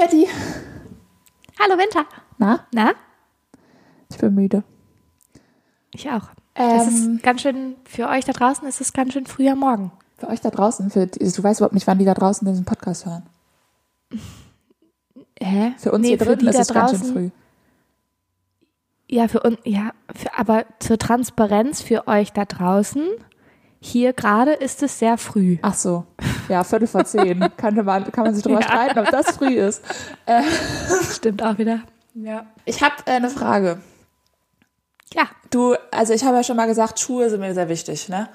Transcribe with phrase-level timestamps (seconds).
[0.00, 0.26] Fetti.
[1.60, 2.06] Hallo Winter.
[2.38, 2.66] Na?
[2.72, 2.92] Na?
[4.10, 4.64] Ich bin müde.
[5.94, 6.30] Ich auch.
[6.54, 9.92] Es Ähm, ist ganz schön, für euch da draußen ist es ganz schön früher Morgen.
[10.16, 12.64] für euch da draußen, für, die- du weißt überhaupt nicht, wann die da draußen diesen
[12.64, 13.24] Podcast hören.
[15.38, 15.74] Hä?
[15.76, 17.30] Für uns Nee, hier drin ist es ganz schön früh.
[19.10, 23.06] Ja, für uns, ja, für, aber zur Transparenz für euch da draußen.
[23.80, 25.58] Hier gerade ist es sehr früh.
[25.60, 26.06] Ach so.
[26.50, 27.44] Ja, Viertel vor zehn.
[27.56, 28.66] Könnte man, kann man sich drüber Ja.
[28.66, 29.82] streiten, ob das früh ist.
[31.12, 31.80] Stimmt auch wieder.
[32.14, 32.44] Ja.
[32.64, 33.80] Ich habe äh, eine Frage.
[35.14, 35.22] Ja.
[35.50, 38.28] Du, also ich habe ja schon mal gesagt, Schuhe sind mir sehr wichtig, ne?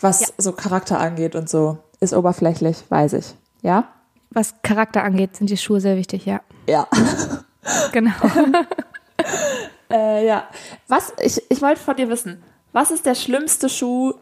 [0.00, 0.26] Was Ja.
[0.38, 1.78] so Charakter angeht und so.
[2.00, 3.34] Ist oberflächlich, weiß ich.
[3.62, 3.84] Ja?
[4.30, 6.40] Was Charakter angeht, sind die Schuhe sehr wichtig, ja.
[6.68, 6.86] Ja.
[7.92, 8.12] Genau.
[9.90, 10.44] Äh, ja.
[10.88, 12.42] Was, ich, ich wollte von dir wissen,
[12.72, 14.14] was ist der schlimmste Schuh,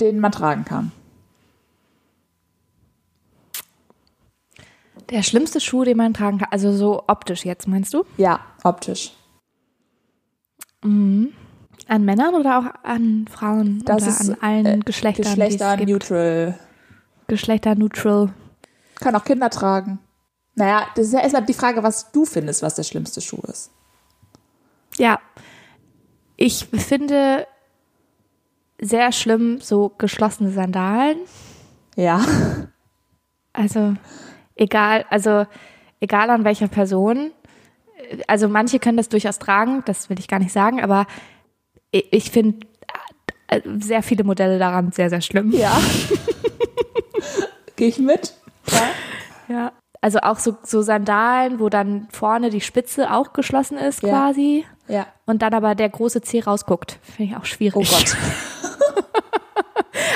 [0.00, 0.92] den man tragen kann?
[5.10, 8.04] Der schlimmste Schuh, den man tragen kann, also so optisch jetzt, meinst du?
[8.16, 9.12] Ja, optisch.
[10.82, 11.32] An
[12.04, 13.82] Männern oder auch an Frauen?
[13.84, 15.38] Das oder ist, an allen äh, Geschlechtern?
[15.86, 16.58] Neutral.
[17.26, 18.32] Geschlechter-neutral.
[18.96, 19.98] Kann auch Kinder tragen.
[20.54, 23.70] Naja, das ist ja erstmal die Frage, was du findest, was der schlimmste Schuh ist.
[24.96, 25.18] Ja,
[26.36, 27.46] ich finde
[28.80, 31.18] sehr schlimm so geschlossene Sandalen.
[31.96, 32.24] Ja.
[33.52, 33.94] Also
[34.56, 35.46] egal, also
[36.00, 37.32] egal an welcher Person.
[38.26, 41.06] Also manche können das durchaus tragen, das will ich gar nicht sagen, aber
[41.90, 42.66] ich, finde
[43.48, 45.52] äh, sehr viele Modelle daran sehr, sehr schlimm.
[45.52, 45.78] Ja.
[47.76, 48.34] Gehe ich mit?
[48.70, 48.82] Ja.
[49.48, 49.72] Ja.
[50.00, 54.10] Also auch so, so Sandalen, wo dann vorne die Spitze auch geschlossen ist Ja.
[54.10, 55.06] quasi Ja.
[55.24, 56.98] und dann aber der große Zeh rausguckt.
[57.02, 57.88] Finde ich auch schwierig.
[57.90, 58.16] Oh Gott.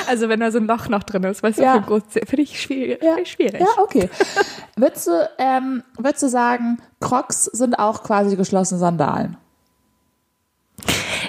[0.09, 1.75] Also wenn da so ein Loch noch drin ist, weißt du, Ja.
[1.75, 3.03] für den großen Zeh, finde ich schwierig.
[3.03, 3.17] Ja.
[3.19, 3.61] Ich schwierig.
[3.61, 4.09] Ja, okay.
[4.77, 9.37] Würdest du, ähm, würdest du sagen, Crocs sind auch quasi geschlossene Sandalen?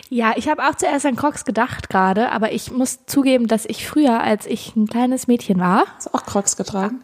[0.09, 3.87] Ja, ich habe auch zuerst an Crocs gedacht gerade, aber ich muss zugeben, dass ich
[3.87, 7.01] früher, als ich ein kleines Mädchen war, Hast du auch Crocs getragen?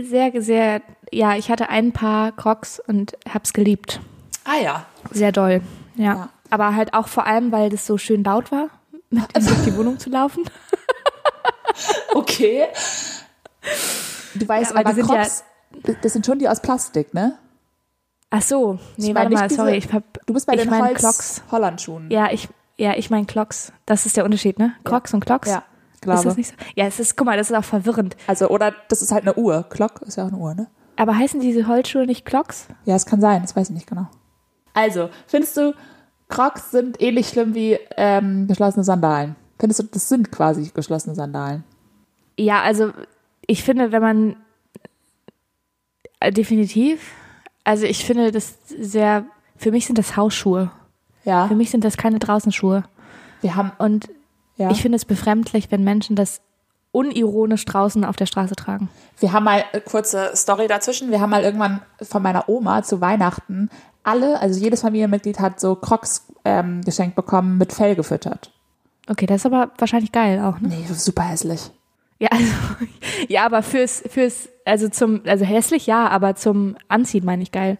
[0.00, 0.82] sehr, sehr,
[1.12, 4.00] ja, ich hatte ein paar Crocs und hab's geliebt.
[4.44, 4.86] Ah ja.
[5.12, 5.60] Sehr doll.
[5.96, 6.04] Ja.
[6.04, 6.28] Ja.
[6.50, 8.68] Aber halt auch vor allem, weil das so schön laut war,
[9.10, 10.44] mit denen durch die Wohnung zu laufen.
[12.14, 12.66] Okay.
[14.34, 15.44] Du weißt, Ja, weil aber die sind ja- Crocs,
[16.02, 17.38] das sind schon die aus Plastik, ne?
[18.30, 20.60] Ach so, nee, Ich warte meine mal, diese- sorry, ich hab, Du bist bei ich
[20.62, 21.42] den mein Holz Clocks.
[21.50, 22.10] Hollandschuhen.
[22.10, 23.72] Ja, ich, ja, ich mein Clocks.
[23.86, 24.74] Das ist der Unterschied, ne?
[24.84, 25.48] Crocs und Clocks.
[25.48, 26.24] Ja, Ist glaube.
[26.24, 26.54] das nicht so?
[26.74, 28.16] Ja, es ist, guck mal, das ist auch verwirrend.
[28.26, 29.64] Also, oder das ist halt eine Uhr.
[29.70, 30.68] Clock ist ja auch eine Uhr, ne?
[30.96, 32.66] Aber heißen diese Holzschuhe nicht Clocks?
[32.84, 34.06] Ja, es kann sein, das weiß ich nicht genau.
[34.74, 35.74] Also, findest du,
[36.28, 39.36] Crocs sind ähnlich schlimm wie ähm, geschlossene Sandalen?
[39.58, 41.64] Findest du, das sind quasi geschlossene Sandalen?
[42.36, 42.92] Ja, also
[43.46, 44.36] ich finde, wenn man
[46.20, 47.12] äh, definitiv,
[47.62, 49.24] also ich finde das sehr,
[49.56, 50.70] für mich sind das Hausschuhe.
[51.24, 51.48] Ja.
[51.48, 52.84] Für mich sind das keine Draußenschuhe.
[53.40, 54.08] Wir haben, Und
[54.56, 54.70] ja.
[54.70, 56.40] ich finde es befremdlich, wenn Menschen das
[56.92, 58.88] unironisch draußen auf der Straße tragen.
[59.18, 61.10] Wir haben mal äh, kurze Story dazwischen.
[61.10, 63.70] Wir haben mal irgendwann von meiner Oma zu Weihnachten
[64.04, 68.52] alle, also jedes Familienmitglied hat so Crocs ähm, geschenkt bekommen, mit Fell gefüttert.
[69.08, 70.68] Okay, das ist aber wahrscheinlich geil auch, ne?
[70.68, 71.70] Nee, super hässlich.
[72.18, 72.52] Ja, also,
[73.28, 77.78] ja, aber fürs, fürs, also zum, also hässlich ja, aber zum Anziehen meine ich geil.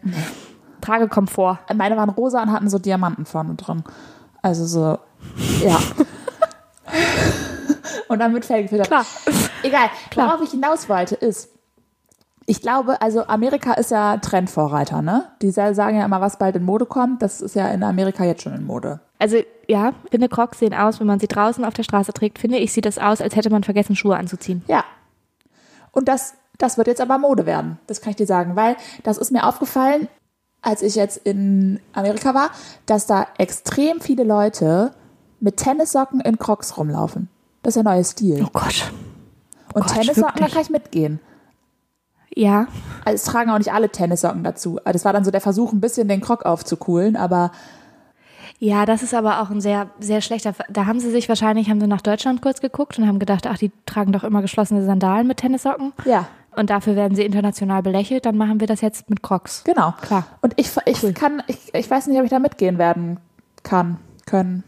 [0.81, 1.59] Tragekomfort.
[1.73, 3.83] Meine waren rosa und hatten so Diamanten vorne drin.
[4.41, 4.99] Also so,
[5.63, 5.79] ja.
[8.07, 8.87] und dann mit Fell gefüttert.
[8.87, 9.05] Klar.
[9.63, 9.89] Egal.
[10.11, 10.27] Klar.
[10.27, 11.49] Worauf ich hinaus wollte, ist,
[12.45, 15.25] ich glaube, also Amerika ist ja Trendvorreiter, ne?
[15.41, 17.23] Die sagen ja immer, was bald in Mode kommt.
[17.23, 18.99] Das ist ja in Amerika jetzt schon in Mode.
[19.19, 19.37] Also
[19.67, 22.73] ja, finde Crocs sehen aus, wenn man sie draußen auf der Straße trägt, finde ich,
[22.73, 24.63] sieht das aus, als hätte man vergessen, Schuhe anzuziehen.
[24.67, 24.83] Ja.
[25.91, 27.79] Und das, das wird jetzt aber Mode werden.
[27.87, 30.09] Das kann ich dir sagen, weil das ist mir aufgefallen,
[30.61, 32.49] als ich jetzt in Amerika war,
[32.85, 34.93] dass da extrem viele Leute
[35.39, 37.29] mit Tennissocken in Crocs rumlaufen.
[37.61, 38.43] Das ist der neue Stil.
[38.45, 38.91] Oh Gott.
[39.73, 41.19] Und Gott, Tennissocken, da kann ich mitgehen.
[42.35, 42.67] Ja,
[43.05, 44.79] Also es tragen auch nicht alle Tennissocken dazu.
[44.83, 47.51] Also Das war dann so der Versuch, ein bisschen den Croc aufzukuhlen, aber
[48.59, 50.53] ja, das ist aber auch ein sehr, sehr schlechter.
[50.53, 53.47] Ver- Da haben sie sich wahrscheinlich, haben sie nach Deutschland kurz geguckt und haben gedacht,
[53.47, 55.93] ach, die tragen doch immer geschlossene Sandalen mit Tennissocken.
[56.05, 58.25] ja, Und dafür werden sie international belächelt.
[58.25, 59.63] Dann machen wir das jetzt mit Crocs.
[59.65, 59.93] genau.
[60.01, 60.25] Klar.
[60.41, 63.19] Und ich, ich kann, ich, ich weiß nicht, ob ich da mitgehen werden
[63.63, 64.63] kann, können.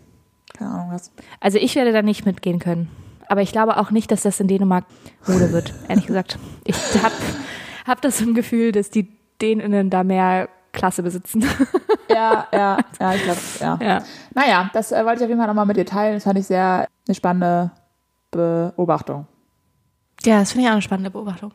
[0.58, 1.12] Keine Ahnung was.
[1.40, 2.90] Also ich werde da nicht mitgehen können.
[3.30, 4.86] Aber ich glaube auch nicht, dass das in Dänemark
[5.28, 6.40] Mode wird, ehrlich gesagt.
[6.64, 7.14] Ich habe
[7.86, 9.08] hab das im Gefühl, dass die
[9.42, 11.44] Däninnen da mehr Klasse besitzen.
[12.10, 13.80] Ja, ja, ja, ich glaube, ja.
[13.82, 14.04] ja.
[14.34, 16.16] Naja, das äh, wollte ich auf jeden Fall nochmal mit dir teilen.
[16.16, 17.70] Das fand ich sehr eine spannende
[18.32, 19.28] Beobachtung.
[20.24, 21.52] ja, das finde ich auch eine spannende Beobachtung.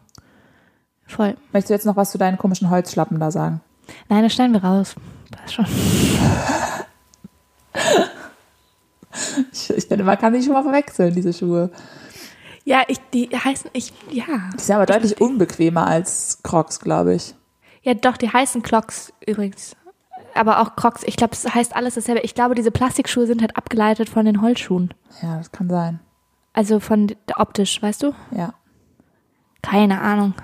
[1.07, 1.37] Voll.
[1.53, 3.61] Möchtest du jetzt noch was zu deinen komischen Holzschlappen da sagen?
[4.09, 4.95] Nein, das schneiden wir raus.
[5.33, 5.67] Passt schon.
[9.53, 11.71] Ich, ich finde, man kann die schon mal verwechseln, diese Schuhe.
[12.65, 14.25] Ja, ich, die heißen, ich, ja.
[14.55, 17.35] Die sind aber deutlich unbequemer als Crocs, glaube ich.
[17.83, 19.77] Ja, doch, die heißen Clocks übrigens.
[20.35, 22.23] Aber auch Crocs, ich glaube, es heißt alles dasselbe.
[22.23, 24.95] Ich glaube, diese Plastikschuhe sind halt abgeleitet von den Holzschuhen.
[25.21, 26.01] Ja, das kann sein.
[26.53, 28.15] Also von optisch, weißt du?
[28.31, 28.55] Ja.
[29.63, 30.35] Keine Ahnung.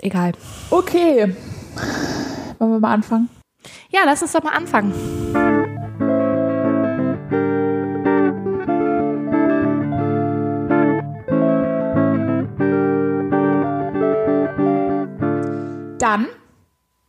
[0.00, 0.32] Egal.
[0.70, 1.36] Okay.
[2.58, 3.28] Wollen wir mal anfangen?
[3.90, 4.92] Ja, lass uns doch mal anfangen.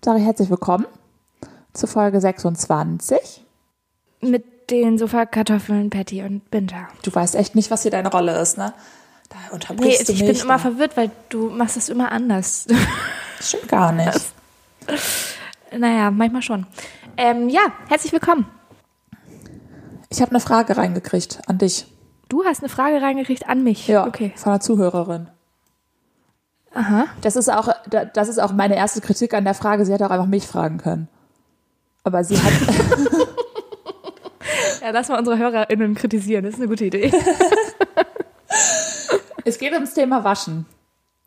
[0.03, 0.85] Sage ich herzlich willkommen
[1.73, 3.45] zu Folge 26.
[4.21, 6.87] Mit den Sofakartoffeln, Patty und Binter.
[7.03, 8.73] Du weißt echt nicht, was hier deine Rolle ist, ne?
[9.29, 10.31] Da Nee, unterbrichst du ich mich.
[10.33, 10.59] bin immer da.
[10.59, 12.65] verwirrt, weil du machst es immer anders.
[13.39, 14.19] Stimmt gar nicht.
[15.77, 16.67] naja, manchmal schon.
[17.17, 18.45] Ähm, ja, herzlich willkommen.
[20.09, 21.85] Ich habe eine Frage reingekriegt an dich.
[22.29, 23.87] Du hast eine Frage reingekriegt an mich.
[23.87, 24.33] Ja, Okay.
[24.35, 25.29] von einer Zuhörerin.
[26.73, 27.05] Aha.
[27.21, 27.69] Das ist auch,
[28.13, 29.85] das ist auch meine erste Kritik an der Frage.
[29.85, 31.07] Sie hätte auch einfach mich fragen können.
[32.03, 32.51] Aber sie hat,
[34.81, 36.43] Ja, lass mal unsere HörerInnen kritisieren.
[36.43, 37.11] Das ist eine gute Idee.
[39.45, 40.65] es geht ums Thema Waschen.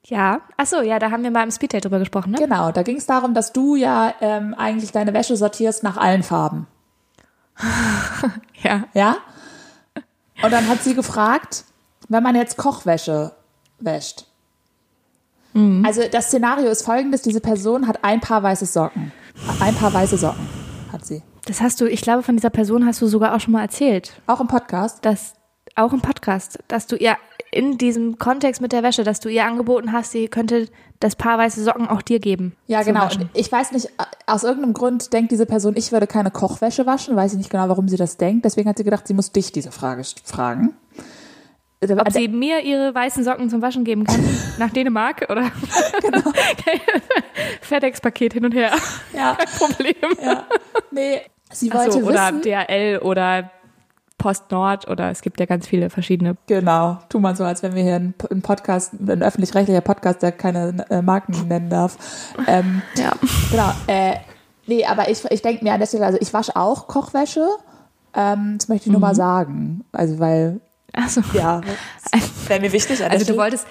[0.07, 0.41] ja.
[0.57, 2.39] Achso, ja, da haben wir mal im Speeddate drüber gesprochen, ne?
[2.39, 6.23] Genau, da ging es darum, dass du ja ähm, eigentlich deine Wäsche sortierst nach allen
[6.23, 6.67] Farben.
[8.63, 8.85] Ja.
[8.95, 9.19] Ja?
[10.43, 11.65] Und dann hat sie gefragt,
[12.09, 13.33] wenn man jetzt Kochwäsche
[13.79, 14.25] wäscht.
[15.85, 19.13] Also das Szenario ist folgendes, diese Person hat ein paar weiße Socken.
[19.61, 20.47] Ein paar weiße Socken
[20.93, 21.23] hat sie.
[21.47, 24.21] Das hast du, ich glaube, von dieser Person hast du sogar auch schon mal erzählt.
[24.27, 25.05] Auch im Podcast.
[25.05, 25.35] Dass,
[25.77, 27.17] auch im Podcast, dass du ihr
[27.53, 30.69] in diesem Kontext mit der Wäsche, dass du ihr angeboten hast, sie könnte
[30.99, 32.57] das Paar weiße Socken auch dir geben.
[32.67, 33.03] Ja, genau.
[33.03, 33.29] Waschen.
[33.35, 33.91] Ich weiß nicht,
[34.27, 37.15] aus irgendeinem Grund denkt diese Person, ich würde keine Kochwäsche waschen.
[37.15, 38.45] Weiß ich nicht genau, warum sie das denkt.
[38.45, 40.75] Deswegen hat sie gedacht, sie muss dich diese Frage fragen.
[41.91, 44.23] Ob sie mir ihre weißen Socken zum Waschen geben kann?
[44.59, 45.27] Nach Dänemark?
[45.31, 45.51] Oder?
[46.03, 46.21] Genau.
[47.61, 48.71] FedEx-Paket hin und her.
[49.15, 49.95] ja, Problem.
[50.23, 50.45] ja.
[50.91, 51.23] Nee,
[51.53, 52.43] sie wollte so, oder wissen.
[52.43, 53.51] DHL oder
[54.19, 56.37] Post Nord oder es gibt ja ganz viele verschiedene.
[56.47, 60.33] Genau, tu mal so, als wenn wir hier ein, ein Podcast, ein öffentlich-rechtlicher Podcast, der
[60.33, 61.97] keine äh, Marken nennen darf.
[62.47, 63.13] Ähm, Ja.
[63.51, 64.15] genau, äh,
[64.67, 67.47] nee, aber ich, ich denke mir an der Stelle, also ich wasche auch Kochwäsche.
[68.15, 69.07] Ähm, das möchte ich nur Mhm.
[69.09, 69.85] mal sagen.
[69.93, 70.61] Also, weil,
[70.95, 71.23] Achso.
[71.33, 71.61] ja,
[72.47, 73.03] wäre mir wichtig.
[73.03, 73.39] Also du Stelle.
[73.39, 73.67] wolltest,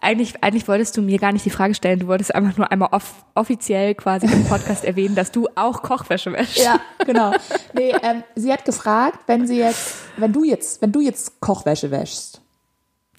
[0.00, 2.88] eigentlich, eigentlich wolltest du mir gar nicht die Frage stellen, du wolltest einfach nur einmal
[2.92, 6.58] off, offiziell quasi im Podcast erwähnen, dass du auch Kochwäsche wäschst.
[6.58, 7.32] Ja, genau.
[7.74, 11.90] Nee, ähm, sie hat gefragt, wenn sie jetzt, wenn du jetzt, wenn du jetzt Kochwäsche
[11.90, 12.40] wäschst,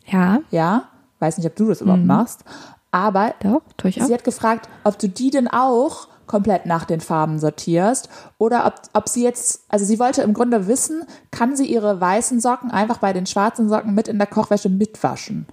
[0.07, 0.89] Ja, ja,
[1.19, 2.43] weiß nicht, ob du das überhaupt machst,
[2.91, 3.61] aber doch.
[3.83, 8.75] Sie hat gefragt, ob du die denn auch komplett nach den Farben sortierst oder ob,
[8.93, 12.97] ob sie jetzt, also sie wollte im Grunde wissen, kann sie ihre weißen Socken einfach
[12.97, 15.47] bei den schwarzen Socken mit in der Kochwäsche mitwaschen?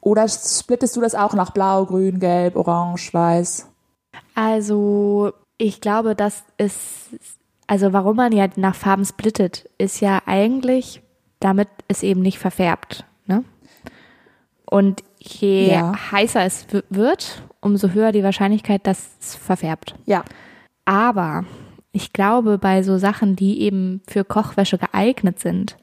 [0.00, 3.66] Oder splittest du das auch nach blau, grün, gelb, orange, weiß?
[4.34, 7.10] Also, ich glaube, das ist,
[7.66, 11.02] also warum man ja nach Farben splittet, ist ja eigentlich,
[11.40, 13.04] damit es eben nicht verfärbt.
[13.26, 13.44] Ne?
[14.64, 15.92] Und je Ja.
[16.12, 19.94] heißer es wird, umso höher die Wahrscheinlichkeit, dass es verfärbt.
[20.06, 20.24] Ja.
[20.84, 21.44] Aber
[21.92, 25.76] ich glaube, bei so Sachen, die eben für Kochwäsche geeignet sind,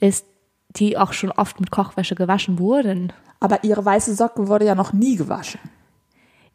[0.00, 0.26] ist
[0.70, 3.12] die auch schon oft mit Kochwäsche gewaschen wurden.
[3.40, 5.60] Aber ihre weiße Socke wurde ja noch nie gewaschen.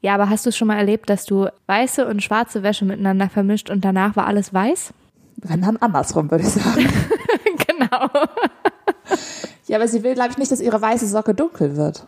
[0.02, 3.70] Ja, aber hast du schon mal erlebt, dass du weiße und schwarze Wäsche miteinander vermischt
[3.70, 4.94] und danach war alles weiß?
[5.38, 6.88] Wenn dann andersrum, würde ich sagen.
[7.68, 8.10] genau.
[9.68, 12.06] Ja, aber sie will, glaube ich, nicht, dass ihre weiße Socke dunkel wird.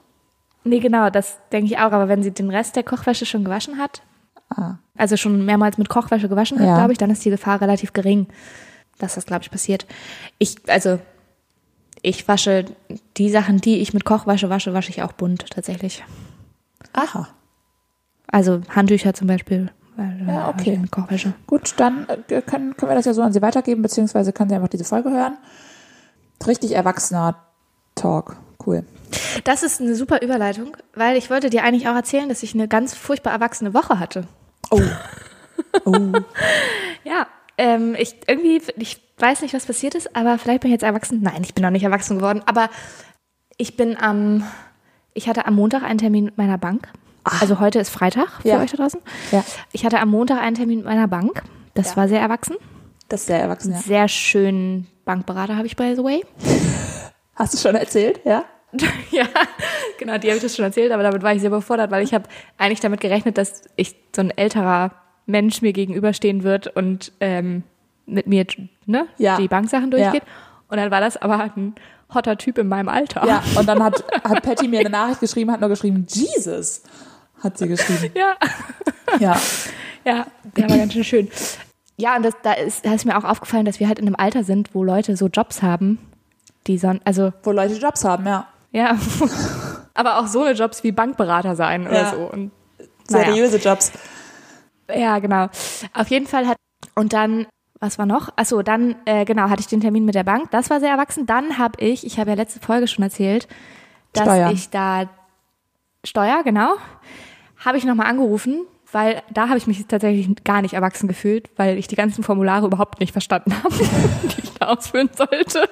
[0.64, 1.92] Nee, genau, das denke ich auch.
[1.92, 4.02] Aber wenn sie den Rest der Kochwäsche schon gewaschen hat,
[4.50, 4.76] Ah.
[4.98, 6.76] also schon mehrmals mit Kochwäsche gewaschen hat, Ja.
[6.78, 8.28] glaube ich, dann ist die Gefahr relativ gering,
[9.00, 9.86] dass das, glaube ich, passiert.
[10.38, 11.00] Ich, also,
[12.02, 12.66] ich wasche
[13.18, 16.04] die Sachen, die ich mit Kochwäsche wasche, wasche ich auch bunt tatsächlich.
[16.94, 17.28] Aha.
[18.28, 19.72] Also Handtücher zum Beispiel.
[19.98, 20.80] äh, Ja, okay.
[20.92, 21.34] Kochwäsche.
[21.48, 24.56] Gut, dann äh, können, können wir das ja so an sie weitergeben, beziehungsweise kann sie
[24.56, 25.38] einfach diese Folge hören.
[26.46, 27.36] Richtig erwachsener
[27.96, 28.38] Talk.
[28.65, 28.86] Cool.
[29.44, 32.68] Das ist eine super Überleitung, weil ich wollte dir eigentlich auch erzählen, dass ich eine
[32.68, 34.27] ganz furchtbar erwachsene Woche hatte.
[34.72, 34.82] Oh.
[35.86, 36.12] Oh.
[37.06, 37.27] Ja,
[37.58, 41.22] ähm, ich irgendwie, ich weiß nicht, was passiert ist, aber vielleicht bin ich jetzt erwachsen.
[41.22, 42.70] Nein, ich bin noch nicht erwachsen geworden, aber
[43.58, 44.44] ich bin am,
[45.13, 46.89] ich hatte am Montag einen Termin mit meiner Bank.
[47.24, 48.60] Also heute ist Freitag für Ja.
[48.62, 49.00] euch da draußen.
[49.32, 49.44] Ja.
[49.72, 51.44] Ich hatte am Montag einen Termin mit meiner Bank.
[51.74, 51.98] Das Ja.
[51.98, 52.56] war sehr erwachsen.
[53.08, 53.80] Das ist sehr erwachsen, ja.
[53.80, 56.24] Sehr schönen Bankberater habe ich, by the way.
[57.36, 58.46] Hast du schon erzählt, ja?
[59.12, 59.26] ja,
[59.98, 62.14] genau, die habe ich das schon erzählt, aber damit war ich sehr überfordert, weil ich
[62.14, 62.26] habe
[62.58, 64.92] eigentlich damit gerechnet, dass ich so ein älterer
[65.26, 67.64] Mensch mir gegenüberstehen wird und ähm,
[68.06, 68.46] mit mir
[68.86, 69.38] ne, Ja.
[69.38, 70.24] die Banksachen durchgeht.
[70.68, 71.76] Und dann war das aber ein
[72.14, 73.26] hotter Typ in meinem Alter.
[73.26, 76.84] Ja, und dann hat, hat Patty mir eine Nachricht geschrieben, hat nur geschrieben, Jesus,
[77.42, 78.12] hat sie geschrieben.
[78.16, 78.36] ja.
[79.20, 79.40] Ja.
[80.06, 81.30] Ja, der war ganz schön schön.
[81.98, 84.16] Ja, und das, da, ist, da ist mir auch aufgefallen, dass wir halt in einem
[84.18, 86.00] Alter sind, wo Leute so Jobs haben,
[86.68, 88.48] die son also Wo Leute Jobs haben, ja.
[88.72, 88.98] ja,
[89.94, 92.10] aber auch so eine Jobs wie Bankberater sein oder Ja.
[92.12, 92.18] so.
[92.18, 92.52] Und,
[93.10, 93.25] naja.
[93.25, 93.92] Seriöse Jobs.
[94.94, 95.48] Ja, genau.
[95.94, 96.58] Auf jeden Fall hat
[96.96, 97.48] und dann
[97.82, 98.30] was war noch?
[98.38, 100.50] Achso, dann äh, genau hatte ich den Termin mit der Bank.
[100.52, 101.25] Das war sehr erwachsen.
[101.25, 103.48] Dann habe ich, ich habe ja letzte Folge schon erzählt,
[104.14, 104.52] dass Steuer.
[104.52, 105.10] ich da
[106.04, 106.75] Steuer genau
[107.64, 111.78] habe ich nochmal angerufen, weil da habe ich mich tatsächlich gar nicht erwachsen gefühlt, weil
[111.78, 115.68] ich die ganzen Formulare überhaupt nicht verstanden habe, die ich da ausfüllen sollte.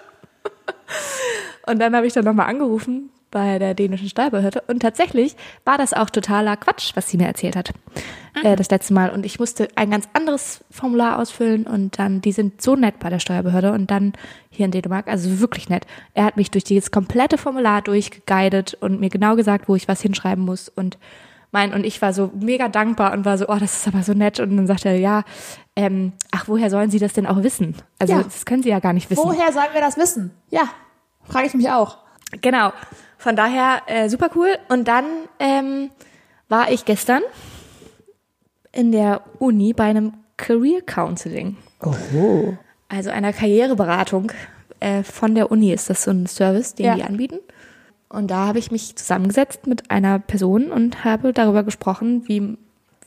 [1.65, 5.93] Und dann habe ich dann nochmal angerufen bei der dänischen Steuerbehörde und tatsächlich war das
[5.93, 7.71] auch totaler Quatsch, was sie mir erzählt hat
[8.43, 12.33] äh, das letzte Mal und ich musste ein ganz anderes Formular ausfüllen und dann die
[12.33, 14.11] sind so nett bei der Steuerbehörde und dann
[14.49, 15.87] hier in Dänemark also wirklich nett.
[16.13, 20.01] Er hat mich durch dieses komplette Formular durchgeguidet und mir genau gesagt, wo ich was
[20.01, 20.97] hinschreiben muss und
[21.53, 24.13] mein und ich war so mega dankbar und war so, oh, das ist aber so
[24.13, 25.23] nett und dann sagte er, ja,
[25.77, 27.75] ähm, ach, woher sollen Sie das denn auch wissen?
[27.99, 28.23] Also Ja.
[28.23, 29.23] das können Sie ja gar nicht wissen.
[29.23, 30.31] Woher sollen wir das wissen?
[30.49, 30.63] Ja,
[31.23, 31.99] frage ich mich auch.
[32.41, 32.73] Genau.
[33.17, 34.49] Von daher äh, super cool.
[34.67, 35.05] Und dann
[35.39, 35.91] ähm,
[36.49, 37.21] war ich gestern
[38.71, 42.53] in der Uni bei einem Career Counseling, Oh.
[42.89, 44.31] also einer Karriereberatung
[44.79, 45.71] äh, von der Uni.
[45.71, 46.95] Ist das so ein Service, den Ja.
[46.95, 47.39] die anbieten?
[48.13, 52.57] Und da habe ich mich zusammengesetzt mit einer Person und habe darüber gesprochen, wie,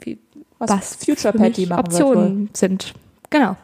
[0.00, 0.18] wie
[0.58, 2.92] Was was, Future Patty machen Optionen sind.
[3.30, 3.56] Genau.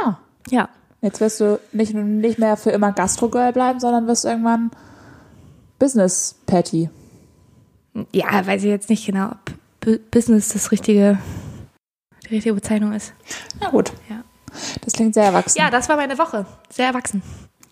[0.00, 0.18] Ja.
[0.50, 0.68] Ja.
[1.00, 4.70] Jetzt wirst du nicht, nicht mehr für immer Gastro-Girl bleiben, sondern wirst irgendwann
[5.78, 6.90] Business-Patty.
[8.12, 9.38] Ja, weiß ich jetzt nicht genau, ob
[9.80, 11.18] Bu- Business das richtige,
[12.24, 13.12] die richtige Bezeichnung ist.
[13.60, 13.92] Na gut.
[14.08, 14.22] Ja.
[14.84, 15.58] Das klingt sehr erwachsen.
[15.58, 16.46] Ja, das war meine Woche.
[16.70, 17.22] Sehr erwachsen.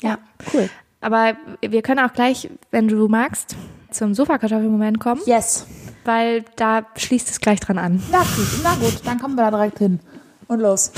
[0.03, 0.19] Ja.
[0.53, 0.69] Cool.
[1.07, 3.55] Aber wir können auch gleich, wenn du magst,
[3.93, 5.65] zum Sofakartoffelmoment kommen, Yes.
[6.05, 8.03] weil da schließt es gleich dran an.
[8.11, 10.01] Na gut, na gut, dann kommen wir da direkt hin.
[10.49, 10.91] Und los.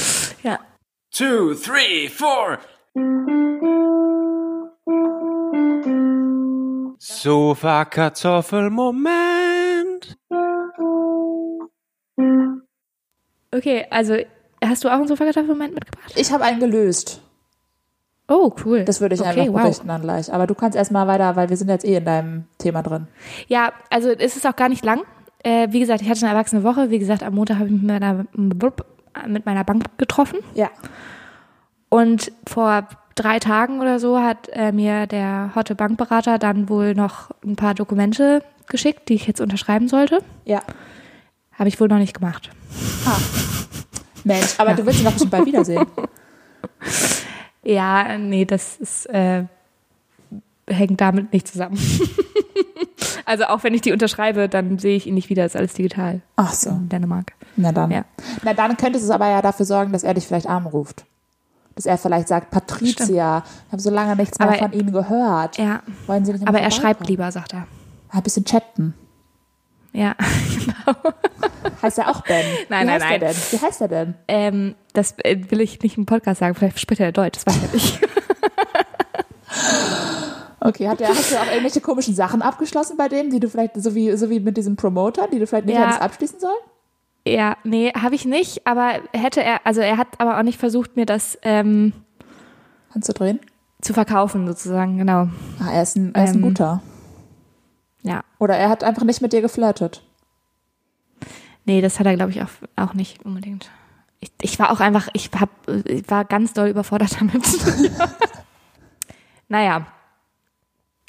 [0.43, 0.59] Ja.
[1.15, 2.59] two, three, four.
[6.99, 10.17] Sofa Kartoffelmoment.
[13.55, 14.17] Okay, also
[14.65, 16.13] hast du auch einen Sofakartoffelmoment mitgebracht?
[16.17, 17.21] Ich habe einen gelöst.
[18.29, 18.85] Oh, cool.
[18.85, 19.63] Das würde ich okay, einfach wow.
[19.63, 20.33] berichten dann gleich.
[20.33, 23.09] Aber du kannst erstmal weiter, weil wir sind jetzt eh in deinem Thema drin.
[23.49, 25.01] Ja, also es ist auch gar nicht lang.
[25.43, 26.91] Äh, wie gesagt, ich hatte eine erwachsene Woche.
[26.91, 28.27] Wie gesagt, am Montag habe ich mich mit meiner,
[29.27, 30.41] mit meiner Bank getroffen.
[30.55, 30.69] Ja.
[31.89, 37.31] Und vor drei Tagen oder so hat äh, mir der hotte Bankberater dann wohl noch
[37.45, 40.19] ein paar Dokumente geschickt, die ich jetzt unterschreiben sollte.
[40.45, 40.61] Ja.
[41.55, 42.51] Habe ich wohl noch nicht gemacht.
[44.25, 44.77] Mensch, aber Ja.
[44.77, 45.87] du willst ihn doch bestimmt bald wiedersehen.
[47.69, 49.45] Ja, nee, das ist, äh,
[50.67, 51.79] hängt damit nicht zusammen.
[53.27, 56.23] also auch wenn ich die unterschreibe, dann sehe ich ihn nicht wieder, ist alles digital
[56.37, 56.71] Ach so.
[56.71, 57.33] in Dänemark.
[57.57, 57.91] Na dann.
[57.91, 58.05] Ja.
[58.43, 61.05] Na dann könntest du es aber ja dafür sorgen, dass er dich vielleicht anruft.
[61.75, 65.59] Dass er vielleicht sagt, Patricia, ich habe so lange nichts mehr Aber- von Ihnen gehört.
[65.59, 67.67] Ja, Wollen Sie nicht aber er schreibt lieber, sagt er.
[68.11, 68.95] Ein bisschen chatten.
[69.99, 70.15] Ja,
[71.83, 72.45] Heißt er auch Ben?
[72.69, 73.13] Nein, Wie nein, heißt nein.
[73.13, 73.37] Er denn?
[73.51, 74.15] Wie heißt er denn?
[74.29, 76.55] ähm, das äh, will ich nicht im Podcast sagen.
[76.55, 78.01] Vielleicht spricht er Deutsch, das weiß ich nicht.
[80.61, 83.81] Okay, hat er, hast du auch irgendwelche komischen Sachen abgeschlossen bei dem, die du vielleicht,
[83.81, 85.85] so wie, so wie mit diesem Promoter, die du vielleicht nicht Ja.
[85.87, 86.57] hättest abschließen sollen?
[87.27, 90.97] Ja, nee, habe ich nicht, aber hätte er, also er hat aber auch nicht versucht,
[90.97, 91.93] mir das ähm,
[92.93, 93.39] Kannst du drehen?
[93.81, 95.29] zu verkaufen, sozusagen, genau.
[95.61, 96.43] Ah, er ist ein, er ist ein Ähm.
[96.43, 96.83] guter.
[98.09, 98.25] Ja.
[98.39, 100.03] Oder er hat einfach nicht mit dir geflirtet.
[101.65, 103.71] Nee, das hat er, glaube ich, auch, auch nicht unbedingt.
[104.21, 105.51] Ich, ich war auch einfach, ich, hab,
[105.85, 107.45] ich war ganz doll überfordert damit.
[109.49, 109.87] naja.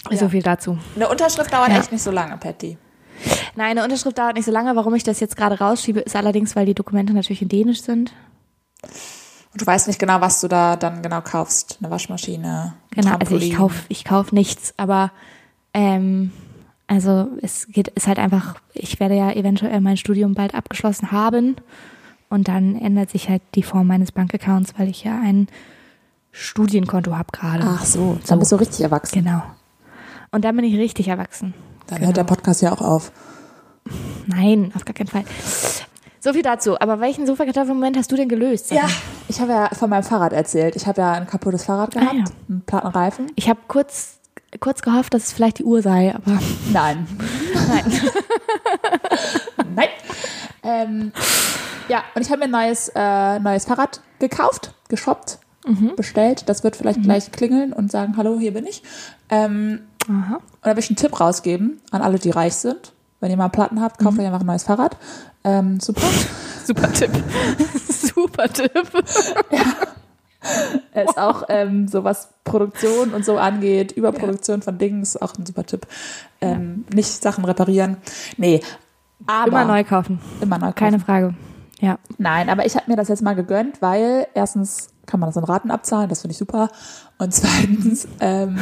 [0.09, 0.29] So Ja.
[0.29, 0.77] viel dazu.
[0.95, 1.79] Eine Unterschrift dauert Ja.
[1.79, 2.77] echt nicht so lange, Patty.
[3.55, 4.75] Nein, eine Unterschrift dauert nicht so lange.
[4.75, 8.13] Warum ich das jetzt gerade rausschiebe, ist allerdings, weil die Dokumente natürlich in Dänisch sind.
[9.51, 11.77] Und du weißt nicht genau, was du da dann genau kaufst.
[11.81, 12.75] Eine Waschmaschine.
[12.91, 13.55] Genau, also ich Trampolin.
[13.57, 15.11] kauf, ich kauf nichts, aber
[15.73, 16.31] ähm,
[16.89, 21.55] also es geht, ist halt einfach, ich werde ja eventuell mein Studium bald abgeschlossen haben
[22.29, 25.47] und dann ändert sich halt die Form meines Bankaccounts, weil ich ja ein
[26.31, 27.63] Studienkonto habe gerade.
[27.65, 29.23] Ach so, dann bist du richtig erwachsen.
[29.23, 29.41] Genau.
[30.31, 31.53] Und dann bin ich richtig erwachsen.
[31.87, 32.07] Dann Genau.
[32.07, 33.11] hört der Podcast ja auch auf.
[34.27, 35.23] Nein, auf gar keinen Fall.
[36.19, 36.79] So viel dazu.
[36.79, 38.71] Aber welchen Sofakartoffelmoment hast du denn gelöst?
[38.71, 38.81] Mal.
[39.27, 40.75] ich habe ja von meinem Fahrrad erzählt.
[40.75, 42.23] Ich habe ja ein kaputtes Fahrrad gehabt, Ah, ja.
[42.49, 43.31] einen platten Reifen.
[43.35, 44.18] Ich habe kurz
[44.59, 46.39] kurz gehofft, dass es vielleicht die Uhr sei, aber
[46.73, 47.07] Nein.
[47.67, 48.01] nein.
[49.75, 49.89] Nein.
[50.63, 51.11] Ähm,
[51.87, 55.39] ja, und ich habe mir ein neues, äh, neues Fahrrad gekauft, geshoppt,
[55.95, 56.49] bestellt.
[56.49, 58.81] Das wird vielleicht gleich klingeln und sagen, hallo, hier bin ich.
[59.29, 60.35] Ähm, Aha.
[60.35, 62.93] Und da will ich einen Tipp rausgeben an alle, die reich sind.
[63.19, 64.97] Wenn ihr mal Platten habt, kauft euch einfach ein neues Fahrrad.
[65.43, 66.01] Ähm, super.
[66.65, 67.11] Super Tipp.
[67.89, 68.71] Super Tipp.
[69.49, 69.65] Er
[70.93, 75.45] ist auch ähm, so was Produktion und so angeht, Überproduktion von Dingen ist auch ein
[75.45, 75.85] super Tipp.
[76.41, 77.97] Ähm, Nicht Sachen reparieren.
[78.37, 78.61] Nee,
[79.27, 80.19] aber Immer neu kaufen.
[80.41, 80.75] Immer neu kaufen.
[80.75, 81.35] Keine Frage.
[81.79, 81.97] Ja.
[82.17, 85.43] Nein, aber ich habe mir das jetzt mal gegönnt, weil erstens kann man das in
[85.43, 86.69] Raten abzahlen, das finde ich super.
[87.17, 88.57] Und zweitens, ähm,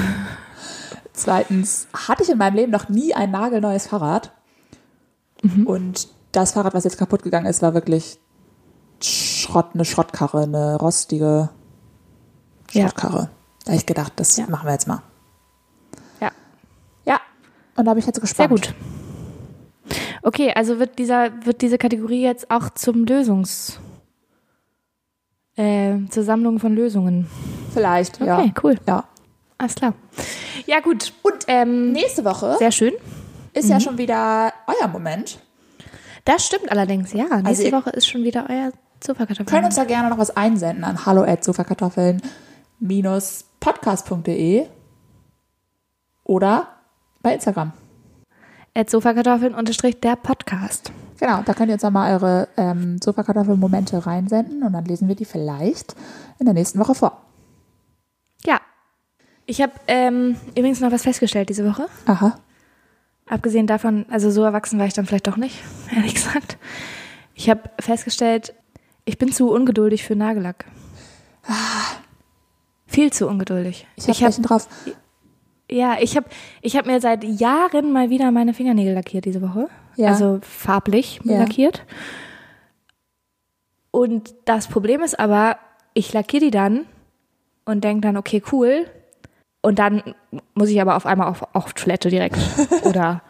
[1.14, 4.32] zweitens hatte ich in meinem Leben noch nie ein nagelneues Fahrrad.
[5.66, 8.20] Und das Fahrrad, was jetzt kaputt gegangen ist, war wirklich
[9.02, 11.50] Schrott, eine Schrottkarre, eine rostige
[12.78, 12.88] Ja.
[12.88, 13.30] Schrottkarre.
[13.66, 14.46] Da habe ich gedacht, das Ja.
[14.48, 15.02] machen wir jetzt mal.
[16.22, 16.32] Ja.
[17.06, 17.20] Ja,
[17.76, 18.50] und da bin ich jetzt Sehr gespannt.
[18.52, 18.74] gut.
[20.24, 23.80] Okay, also wird dieser, wird diese Kategorie jetzt auch zum Lösungs,
[25.56, 27.28] äh, zur Sammlung von Lösungen.
[27.74, 28.40] Vielleicht, ja.
[28.40, 28.76] Okay, cool.
[28.88, 29.06] Ja.
[29.58, 29.94] Alles klar.
[30.66, 31.14] Ja, gut.
[31.24, 32.94] Und ähm, Nächste Woche sehr schön.
[33.54, 33.72] ist Mhm.
[33.72, 35.40] ja schon wieder euer Moment.
[36.26, 37.24] Das stimmt allerdings, ja.
[37.42, 38.72] Nächste Also Woche ist schon wieder euer
[39.04, 39.46] Sofakartoffel.
[39.46, 41.24] können uns da gerne noch was einsenden an hallo
[42.80, 44.68] sofakartoffeln-podcast.de
[46.24, 46.68] oder
[47.22, 47.74] bei Instagram.
[48.88, 50.92] Sofakartoffeln unterstrich der Podcast.
[51.20, 55.16] Genau, da könnt ihr uns dann mal eure ähm, Sofakartoffeln-Momente reinsenden und dann lesen wir
[55.16, 55.96] die vielleicht
[56.38, 57.24] in der nächsten Woche vor.
[58.46, 58.62] Ja.
[59.48, 61.88] Ich habe ähm, übrigens noch was festgestellt diese Woche.
[62.06, 62.38] Aha.
[63.26, 65.64] Abgesehen davon, also so erwachsen war ich dann vielleicht doch nicht,
[65.96, 66.58] ehrlich gesagt.
[67.34, 68.54] Ich habe festgestellt,
[69.06, 70.66] ich bin zu ungeduldig für Nagellack.
[72.88, 73.86] Viel zu ungeduldig.
[73.98, 74.68] Ich habe hab, drauf.
[75.70, 76.28] ja, ich habe
[76.62, 79.68] ich hab mir seit Jahren mal wieder meine Fingernägel lackiert diese Woche.
[79.98, 80.10] Ja.
[80.10, 81.40] Also farblich Ja.
[81.40, 81.84] lackiert.
[83.92, 85.58] Und das Problem ist aber,
[85.94, 86.86] ich lackiere die dann
[87.66, 88.86] und denke dann, okay, cool.
[89.62, 90.16] Und dann
[90.54, 92.38] muss ich aber auf einmal auf, auf Toilette direkt.
[92.84, 93.22] Oder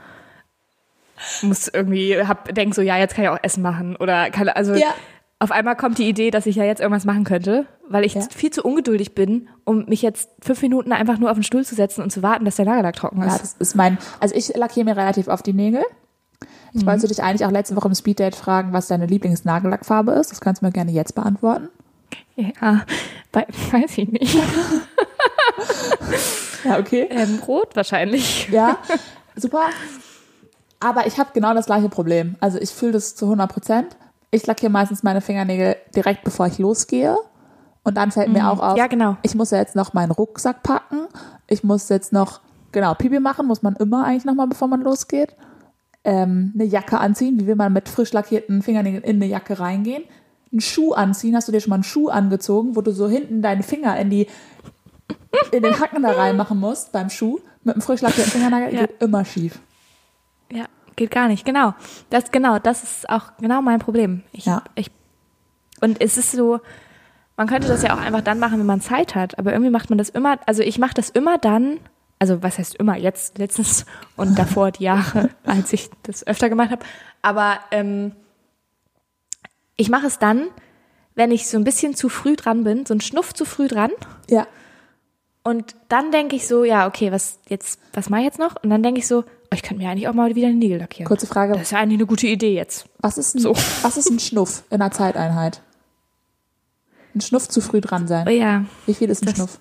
[1.42, 3.96] muss irgendwie, hab, denk so, ja, jetzt kann ich auch Essen machen.
[3.96, 4.94] Oder kann, also Ja.
[5.40, 8.22] Auf einmal kommt die Idee, dass ich ja jetzt irgendwas machen könnte, weil ich Ja.
[8.36, 11.76] viel zu ungeduldig bin, um mich jetzt fünf Minuten einfach nur auf den Stuhl zu
[11.76, 13.32] setzen und zu warten, dass der Nagellack trocken ist.
[13.34, 13.98] Ja, das ist mein.
[14.20, 15.84] Also ich lackiere mir relativ oft die Nägel.
[16.74, 16.88] Ich Mhm.
[16.88, 20.32] wollte dich eigentlich auch letzte Woche im Speeddate fragen, was deine Lieblingsnagellackfarbe ist.
[20.32, 21.70] Das kannst du mir gerne jetzt beantworten.
[22.36, 22.84] Ja,
[23.34, 24.38] weiß ich nicht.
[26.64, 27.08] Ja, okay.
[27.10, 28.50] Ähm, rot wahrscheinlich.
[28.50, 28.78] Ja,
[29.36, 29.70] super.
[30.80, 32.36] Aber ich habe genau das gleiche Problem.
[32.40, 33.96] Also ich fühle das zu 100 Prozent.
[34.32, 37.16] Ich lackiere meistens meine Fingernägel direkt bevor ich losgehe.
[37.84, 38.78] Und dann fällt mir auch auf, Mhm.
[38.78, 39.18] Ja, genau.
[39.24, 41.08] ich muss ja jetzt noch meinen Rucksack packen.
[41.48, 42.42] Ich muss jetzt noch,
[42.74, 45.36] genau, Pipi machen muss man immer eigentlich nochmal, bevor man losgeht.
[46.04, 47.40] Ähm, eine Jacke anziehen.
[47.40, 50.04] Wie will man mit frisch lackierten Fingernägeln in eine Jacke reingehen?
[50.52, 51.36] Einen Schuh anziehen.
[51.36, 54.10] Hast du dir schon mal einen Schuh angezogen, wo du so hinten deine Finger in
[54.10, 54.28] die
[55.52, 57.40] in den Hacken da reinmachen musst beim Schuh?
[57.64, 58.82] Mit einem frisch lackierten Fingernagel Ja.
[58.82, 59.60] geht immer schief.
[60.52, 60.66] Ja,
[60.98, 61.46] geht gar nicht.
[61.46, 61.74] Genau.
[62.10, 64.24] Das genau, das ist auch genau mein Problem.
[64.34, 64.64] Ich, Ja.
[64.76, 64.92] ich
[65.80, 66.60] und es ist so,
[67.38, 69.90] man könnte das ja auch einfach dann machen, wenn man Zeit hat, aber irgendwie macht
[69.90, 71.80] man das immer, also ich mache das immer dann,
[72.20, 73.86] also was heißt immer, jetzt letztens
[74.18, 76.84] und davor die Jahre, als ich das öfter gemacht habe,
[77.22, 78.14] aber ähm,
[79.76, 80.48] ich mache es dann,
[81.16, 83.92] wenn ich so ein bisschen zu früh dran bin, so ein Schnuff zu früh dran
[84.30, 84.48] Ja.
[85.44, 88.56] und dann denke ich so, ja, okay, was jetzt, was mache ich jetzt noch?
[88.64, 91.08] Und dann denke ich so, ich könnte mir eigentlich auch mal wieder Nägel lackieren.
[91.08, 91.54] Kurze Frage.
[91.54, 92.86] Das ist ja eigentlich eine gute Idee jetzt.
[93.00, 93.54] Was ist ein, So.
[93.82, 95.62] was ist ein Schnuff in einer Zeiteinheit?
[97.16, 98.28] Ein Schnuff zu früh dran Oh sein.
[98.30, 99.60] ja, Wie viel ist ein das, Schnuff?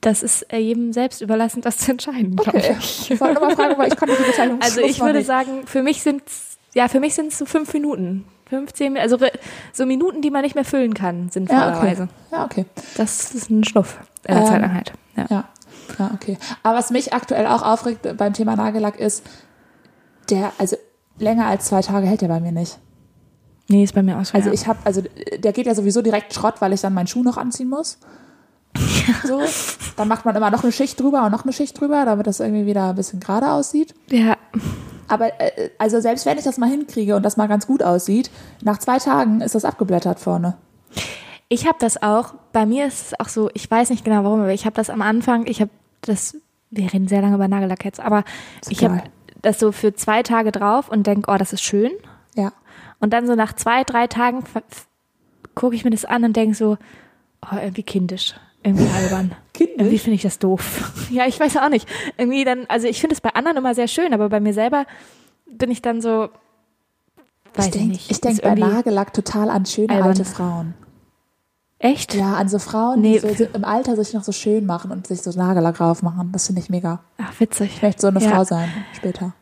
[0.00, 2.76] das ist äh, jedem selbst überlassen, das zu entscheiden, Okay.
[2.78, 3.10] ich.
[3.10, 5.26] Ich wollte nur mal fragen, weil ich konnte die Bezeichnung Also Schnuff ich würde nicht.
[5.26, 6.22] sagen, für mich sind
[6.74, 8.24] ja, für mich sind es so fünf Minuten.
[8.50, 9.16] 15, also
[9.72, 11.96] so Minuten, die man nicht mehr füllen kann, ja, okay.
[12.30, 12.66] Ja, okay.
[12.96, 14.92] Das ist ein Schnuff in der Ähm, Zeiteinheit.
[15.16, 15.26] Ja.
[15.30, 15.48] Ja.
[15.98, 16.38] Ja, okay.
[16.62, 19.22] Aber was mich aktuell auch aufregt beim Thema Nagellack ist,
[20.30, 20.76] der, also
[21.18, 22.78] länger als zwei Tage hält der bei mir nicht.
[23.68, 24.34] Nee, ist bei mir auch so.
[24.34, 24.54] Also ja.
[24.54, 25.02] ich habe, also
[25.38, 27.98] der geht ja sowieso direkt Schrott, weil ich dann meinen Schuh noch anziehen muss.
[29.24, 29.40] So.
[29.96, 32.40] Dann macht man immer noch eine Schicht drüber und noch eine Schicht drüber, damit das
[32.40, 33.94] irgendwie wieder ein bisschen gerade aussieht.
[34.08, 34.36] ja,
[35.08, 38.30] Aber äh, also selbst wenn ich das mal hinkriege und das mal ganz gut aussieht,
[38.62, 40.56] nach zwei Tagen ist das abgeblättert vorne.
[41.54, 44.40] Ich habe das auch, bei mir ist es auch so, ich weiß nicht genau warum,
[44.40, 46.36] aber ich habe das am Anfang, ich habe das,
[46.70, 48.24] wir reden sehr lange über Nagellack jetzt, aber
[48.68, 49.04] ich habe
[49.40, 51.92] das so für zwei Tage drauf und denke, oh, das ist schön.
[52.34, 52.52] Ja.
[52.98, 54.42] Und dann so nach zwei, drei Tagen
[55.54, 56.76] gucke ich mir das an und denke so,
[57.42, 58.34] oh, irgendwie kindisch.
[58.64, 59.32] irgendwie albern.
[59.56, 60.02] Irgendwie Kindisch?
[60.02, 60.92] finde ich das doof.
[61.10, 61.88] Ja, ich weiß auch nicht.
[62.18, 64.86] Irgendwie dann, also ich finde es bei anderen immer sehr schön, aber bei mir selber
[65.46, 66.28] bin ich dann so,
[67.54, 68.10] weiß Ich denke nicht.
[68.10, 70.08] ich denk Ist bei irgendwie- Nagellack total an schöne albern.
[70.08, 70.74] alte Frauen.
[71.84, 72.14] Echt?
[72.14, 73.20] Ja, an so Frauen, Nee.
[73.20, 76.30] die so, im Alter sich noch so schön machen und sich so Nagellack drauf machen.
[76.32, 77.00] Das finde ich mega.
[77.18, 77.72] Ach, witzig.
[77.76, 78.30] Ich möchte so eine Ja.
[78.30, 79.34] Frau sein später.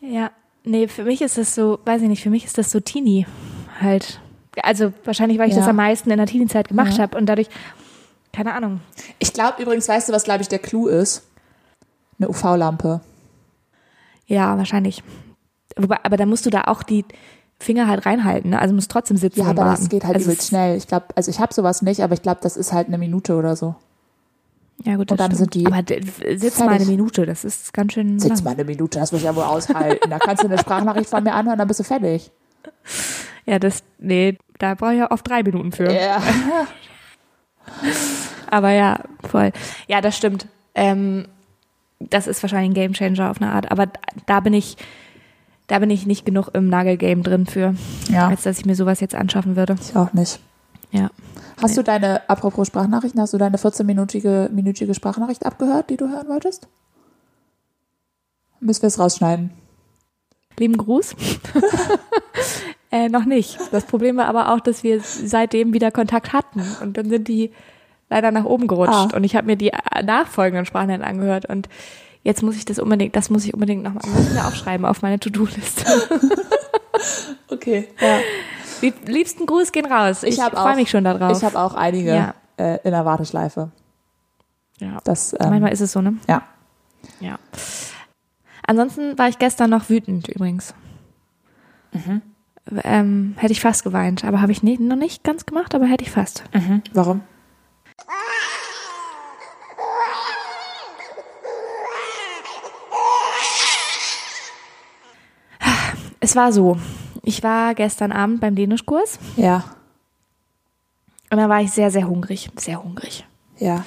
[0.00, 0.30] Ja,
[0.64, 3.26] nee, für mich ist das so, weiß ich nicht, für mich ist das so Teenie
[3.82, 4.18] halt.
[4.62, 5.60] Also wahrscheinlich, weil ich Ja.
[5.60, 7.02] das am meisten in der Teenie-Zeit gemacht Ja.
[7.02, 7.48] habe und dadurch,
[8.32, 8.80] keine Ahnung.
[9.18, 11.22] Ich glaube übrigens, weißt du, was glaube ich der Clou ist?
[12.18, 13.00] Eine UV-Lampe.
[14.26, 15.02] Ja, wahrscheinlich.
[15.76, 17.04] Wobei, aber da musst du da auch die
[17.60, 18.58] Finger halt reinhalten, ne?
[18.60, 19.80] Also musst trotzdem sitzen Ja, aber warten.
[19.82, 20.76] das geht halt also übelst es- schnell.
[20.76, 23.36] Ich glaube, also ich habe sowas nicht, aber ich glaube, das ist halt eine Minute
[23.36, 23.74] oder so.
[24.82, 25.52] Ja, gut, das Und dann stimmt.
[25.52, 26.00] sind die Aber d-
[26.36, 26.88] sitz mal eine fertig.
[26.88, 28.44] Minute, das ist ganz schön Sitz lang.
[28.44, 30.10] mal eine Minute, das muss ich ja wohl aushalten.
[30.10, 32.30] Da kannst du eine Sprachnachricht von mir anhören, dann bist du fertig.
[33.46, 35.92] Ja, das, nee, da brauche ich ja oft drei Minuten für.
[35.92, 36.22] Ja.
[38.50, 39.52] Aber ja, voll.
[39.86, 40.46] Ja, das stimmt.
[40.74, 41.26] Ähm,
[42.00, 43.70] das ist wahrscheinlich ein Gamechanger auf eine Art.
[43.70, 43.88] Aber
[44.26, 44.76] da bin ich,
[45.66, 47.74] da bin ich nicht genug im Nagelgame drin für,
[48.10, 49.76] Ja, als dass ich mir sowas jetzt anschaffen würde.
[49.80, 50.40] ich auch nicht.
[50.90, 51.10] Ja.
[51.60, 51.76] Hast Nee.
[51.76, 56.68] du deine, apropos Sprachnachrichten, hast du deine 14-minütige minütige Sprachnachricht abgehört, die du hören wolltest?
[58.60, 59.50] Müssen wir es rausschneiden.
[60.58, 61.16] Lieben Gruß.
[62.90, 63.58] äh, noch nicht.
[63.72, 66.62] Das Problem war aber auch, dass wir seitdem wieder Kontakt hatten.
[66.80, 67.50] Und dann sind die
[68.08, 68.92] leider nach oben gerutscht.
[69.12, 69.16] Ah.
[69.16, 71.46] Und ich habe mir die äh, nachfolgenden Sprachnachrichten angehört.
[71.46, 71.68] Und
[72.24, 74.02] jetzt muss ich das unbedingt, das muss ich unbedingt nochmal
[74.46, 75.84] aufschreiben auf meine To-Do-Liste.
[77.48, 77.88] Okay.
[78.00, 78.18] Ja.
[78.82, 80.22] Lieb, liebsten Gruß gehen raus.
[80.22, 81.36] Ich, Ich freue mich schon darauf.
[81.36, 82.34] Ich habe auch einige Ja.
[82.56, 83.70] äh, in der Warteschleife.
[84.78, 84.98] ja.
[85.04, 86.16] Das, ähm, Manchmal ist es so, ne?
[86.28, 86.42] ja.
[87.20, 87.38] Ja.
[88.66, 90.74] Ansonsten war ich gestern noch wütend übrigens.
[91.92, 92.22] Mhm.
[92.82, 96.04] Ähm, hätte ich fast geweint, aber habe ich nie, noch nicht ganz gemacht, aber hätte
[96.04, 96.44] ich fast.
[96.92, 97.20] Warum?
[106.24, 106.78] Es war so,
[107.22, 109.62] ich war gestern Abend beim Dänischkurs Ja.
[111.28, 113.26] und da war ich sehr, sehr hungrig, sehr hungrig.
[113.58, 113.84] Ja.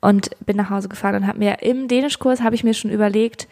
[0.00, 3.48] Und bin nach Hause gefahren und habe mir im Dänischkurs habe ich mir schon überlegt,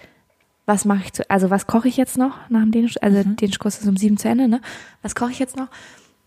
[0.65, 3.81] was mache ich zu, also was koche ich jetzt noch nach dem Dänisch, also Dänischkurs
[3.81, 4.63] ist um sieben zu Ende, ne?
[5.03, 5.69] Was koche ich jetzt noch?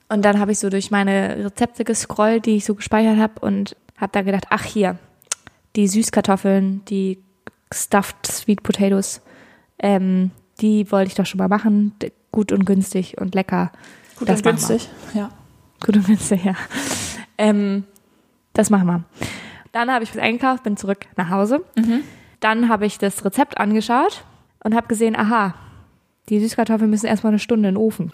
[0.08, 3.76] Und dann habe ich so durch meine Rezepte gescrollt, die ich so gespeichert habe und
[3.98, 5.00] habe da gedacht, ach hier,
[5.76, 7.18] die Süßkartoffeln, die
[7.74, 9.22] stuffed Sweet Potatoes,
[9.80, 10.30] ähm,
[10.62, 11.94] die wollte ich doch schon mal machen,
[12.32, 13.72] gut und günstig und lecker.
[14.18, 14.68] Gut Das und machen wir.
[14.68, 14.90] günstig.
[15.14, 15.30] Ja.
[15.86, 16.56] Gut und günstig, ja.
[17.38, 17.84] Ähm,
[18.54, 19.04] das machen wir.
[19.74, 21.64] Dann habe ich was eingekauft, bin zurück nach Hause.
[22.40, 24.24] Dann habe ich das Rezept angeschaut
[24.64, 25.54] und habe gesehen, aha,
[26.30, 28.12] die Süßkartoffeln müssen erstmal eine Stunde in den Ofen.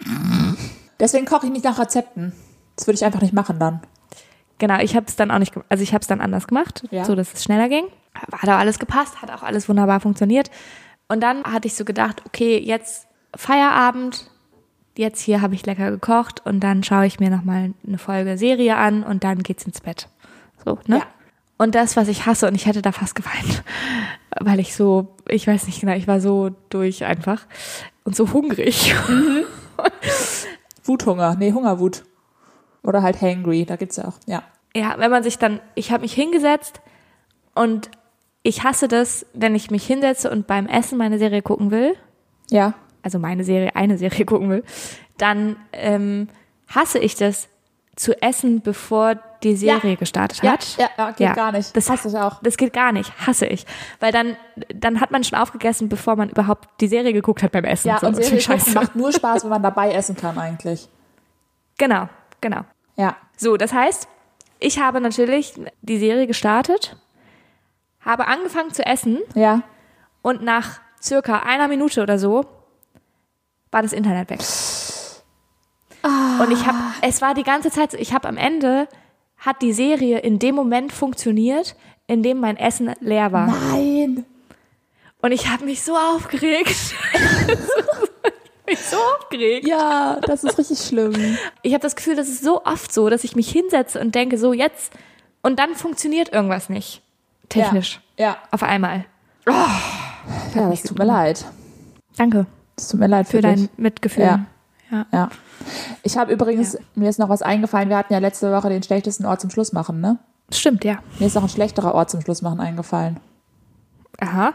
[0.98, 2.32] Deswegen koche ich nicht nach Rezepten.
[2.76, 3.80] Das würde ich einfach nicht machen dann.
[4.58, 7.04] Genau, ich habe es dann auch nicht, also ich habe es dann anders gemacht, Ja.
[7.04, 7.84] so dass es schneller ging.
[8.14, 10.50] Hat auch alles gepasst, hat auch alles wunderbar funktioniert.
[11.12, 14.30] Und dann hatte ich so gedacht, okay, jetzt Feierabend,
[14.96, 18.78] jetzt hier habe ich lecker gekocht und dann schaue ich mir nochmal eine Folge Serie
[18.78, 20.08] an und dann geht's ins Bett.
[20.64, 21.00] So, ne?
[21.00, 21.06] Ja.
[21.58, 23.62] Und das, was ich hasse, und ich hätte da fast geweint,
[24.40, 27.44] weil ich so, ich weiß nicht genau, ich war so durch einfach
[28.04, 28.94] und so hungrig.
[30.84, 31.36] Wuthunger.
[31.38, 32.04] Nee, Hungerwut.
[32.82, 33.66] Oder halt hangry.
[33.66, 34.16] Da gibt's ja auch.
[34.24, 34.44] Ja.
[34.74, 36.80] Ja, wenn man sich dann, ich habe mich hingesetzt
[37.54, 37.90] und
[38.42, 41.94] ich hasse das, wenn ich mich hinsetze und beim Essen meine Serie gucken will,
[42.50, 42.74] Ja.
[43.02, 44.64] also meine Serie, eine Serie gucken will,
[45.18, 46.28] dann ähm,
[46.68, 47.48] hasse ich das
[47.94, 50.76] zu essen, bevor die Serie gestartet Ja, hat.
[50.78, 51.76] ja, ja, geht gar nicht.
[51.76, 52.40] Das Hasse ich auch.
[52.42, 53.66] Das geht gar nicht, hasse ich.
[54.00, 54.36] Weil dann,
[54.74, 57.88] dann hat man schon aufgegessen, bevor man überhaupt die Serie geguckt hat beim Essen.
[57.88, 60.88] Ja, so, und Serie gucken macht nur Spaß, wenn man dabei essen kann eigentlich.
[61.78, 62.08] Genau,
[62.40, 62.62] genau.
[62.96, 63.16] Ja.
[63.36, 64.08] So, das heißt,
[64.58, 66.96] ich habe natürlich die Serie gestartet,
[68.04, 69.62] habe angefangen zu essen Ja.
[70.22, 72.44] und nach circa einer Minute oder so
[73.70, 74.40] war das Internet weg.
[76.40, 78.88] Und ich habe, es war die ganze Zeit so, ich habe am Ende,
[79.36, 83.46] hat die Serie in dem Moment funktioniert, in dem mein Essen leer war.
[83.46, 84.24] Nein.
[85.20, 86.94] Und ich habe mich so aufgeregt.
[88.66, 89.66] mich so aufgeregt.
[89.66, 91.38] Ja, das ist richtig schlimm.
[91.62, 94.38] Ich habe das Gefühl, das ist so oft so, dass ich mich hinsetze und denke,
[94.38, 94.92] so jetzt,
[95.42, 97.01] und dann funktioniert irgendwas nicht.
[97.52, 98.00] Technisch.
[98.18, 98.36] Ja.
[98.50, 99.04] Auf einmal.
[99.46, 101.44] Ja, das tut mir leid.
[102.16, 103.70] Danke Das tut mir leid für, für dein dich.
[103.76, 104.24] Mitgefühl.
[104.24, 104.44] Ja.
[104.90, 105.06] ja.
[105.12, 105.30] Ja.
[106.02, 106.80] Ich habe übrigens, Ja.
[106.94, 107.88] mir ist noch was eingefallen.
[107.88, 110.18] Wir hatten ja letzte Woche den schlechtesten Ort zum Schluss machen, ne?
[110.52, 110.98] Stimmt, ja.
[111.18, 113.18] Mir ist noch ein schlechterer Ort zum Schluss machen eingefallen.
[114.20, 114.52] Aha.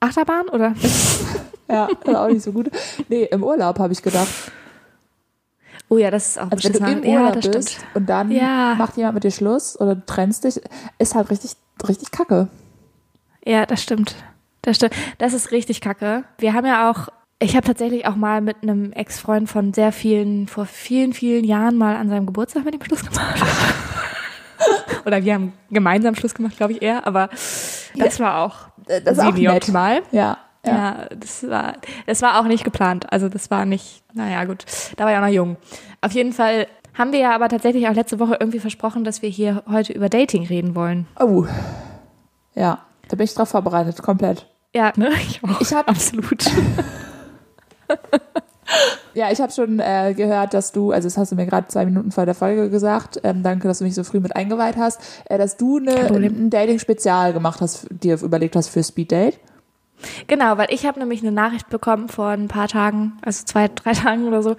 [0.00, 0.74] Achterbahn oder?
[1.66, 2.70] Ja, ist auch nicht so gut.
[3.08, 4.28] Nee, im Urlaub habe ich gedacht.
[5.88, 7.86] Oh ja, das ist auch Also wenn du im ja, Urlaub das bist stimmt.
[7.96, 8.74] und dann Ja.
[8.76, 10.60] macht jemand mit dir Schluss oder du trennst dich,
[10.98, 11.52] ist halt richtig,
[11.88, 12.48] richtig kacke.
[13.44, 14.16] Ja, das stimmt.
[14.62, 14.94] Das stimmt.
[15.18, 16.24] Das ist richtig kacke.
[16.38, 20.48] Wir haben ja auch, ich habe tatsächlich auch mal mit einem Ex-Freund von sehr vielen,
[20.48, 23.42] vor vielen, vielen Jahren mal an seinem Geburtstag mit ihm Schluss gemacht.
[25.04, 27.28] Oder wir haben gemeinsam Schluss gemacht, glaube ich eher, aber
[27.96, 30.02] das war auch Äh, Das ist auch semi-optimal.
[30.12, 30.38] Ja.
[30.66, 30.72] Ja.
[30.72, 31.74] Ja, das war,
[32.06, 33.12] das war auch nicht geplant.
[33.12, 34.64] Also das war nicht, naja gut,
[34.96, 35.56] da war ich auch noch jung.
[36.00, 39.28] Auf jeden Fall haben wir ja aber tatsächlich auch letzte Woche irgendwie versprochen, dass wir
[39.28, 41.06] hier heute über Dating reden wollen.
[41.20, 41.44] Oh.
[42.54, 42.78] Ja,
[43.08, 44.46] da bin ich drauf vorbereitet, komplett.
[44.74, 45.10] Ja, ne?
[45.28, 45.60] Ich auch.
[45.60, 46.44] Ich hab- absolut.
[49.12, 51.84] Ja, ich habe schon äh, gehört, dass du, also das hast du mir gerade zwei
[51.84, 55.00] Minuten vor der Folge gesagt, ähm, danke, dass du mich so früh mit eingeweiht hast,
[55.26, 56.34] äh, dass du eine, Kein Problem.
[56.46, 59.38] ein Dating-Spezial gemacht hast, dir überlegt hast für Speed Date.
[60.26, 63.92] Genau, weil ich habe nämlich eine Nachricht bekommen vor ein paar Tagen, also zwei, drei
[63.92, 64.56] Tagen oder so,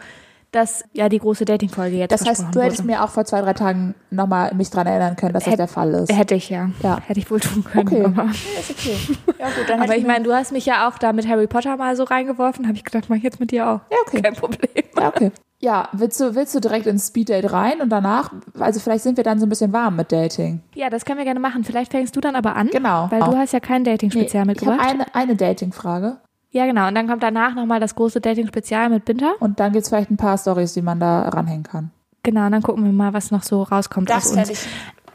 [0.56, 2.92] dass ja die große Dating-Folge jetzt Das heißt, du hättest wurde.
[2.92, 5.68] mir auch vor zwei, drei Tagen nochmal mich dran erinnern können, dass das Hätt- der
[5.68, 6.12] Fall ist.
[6.16, 6.70] Hätte ich ja.
[6.82, 7.00] Ja.
[7.06, 7.88] Hätte ich wohl tun können.
[7.88, 8.04] Okay.
[8.06, 8.98] Aber, ist okay.
[9.40, 11.76] Ja, gut, dann aber ich meine, du hast mich ja auch da mit Harry Potter
[11.78, 13.80] mal so reingeworfen, habe ich gedacht, mach ich jetzt mit dir auch.
[13.92, 14.22] Ja, okay.
[14.22, 14.70] Kein Problem.
[14.98, 15.32] Ja, okay.
[15.60, 19.24] Ja, willst du, willst du direkt ins Speeddate rein und danach, also vielleicht sind wir
[19.24, 20.62] dann so ein bisschen warm mit Dating.
[20.76, 21.64] Ja, das können wir gerne machen.
[21.64, 22.68] Vielleicht fängst du dann aber an.
[22.72, 23.08] Genau.
[23.10, 24.80] Weil du hast ja kein Dating-Spezial ich habe mitgebracht.
[24.82, 26.18] eine, eine Dating-Frage
[26.56, 26.88] ja, genau.
[26.88, 29.34] Und dann kommt danach nochmal das große Dating-Spezial mit Binter.
[29.42, 31.92] und dann gibt's vielleicht ein paar Stories, die man da ranhängen kann.
[32.24, 34.50] Genau, und dann gucken wir mal, was noch so rauskommt aus uns.
[34.50, 34.66] ich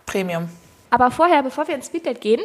[0.05, 0.51] Premium.
[0.91, 2.43] Aber vorher, bevor wir ins Speeddate gehen,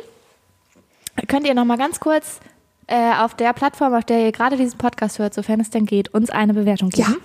[1.28, 2.40] könnt ihr noch mal ganz kurz
[2.88, 6.14] äh, auf der Plattform, auf der ihr gerade diesen Podcast hört, sofern es denn geht,
[6.14, 7.18] uns eine Bewertung geben.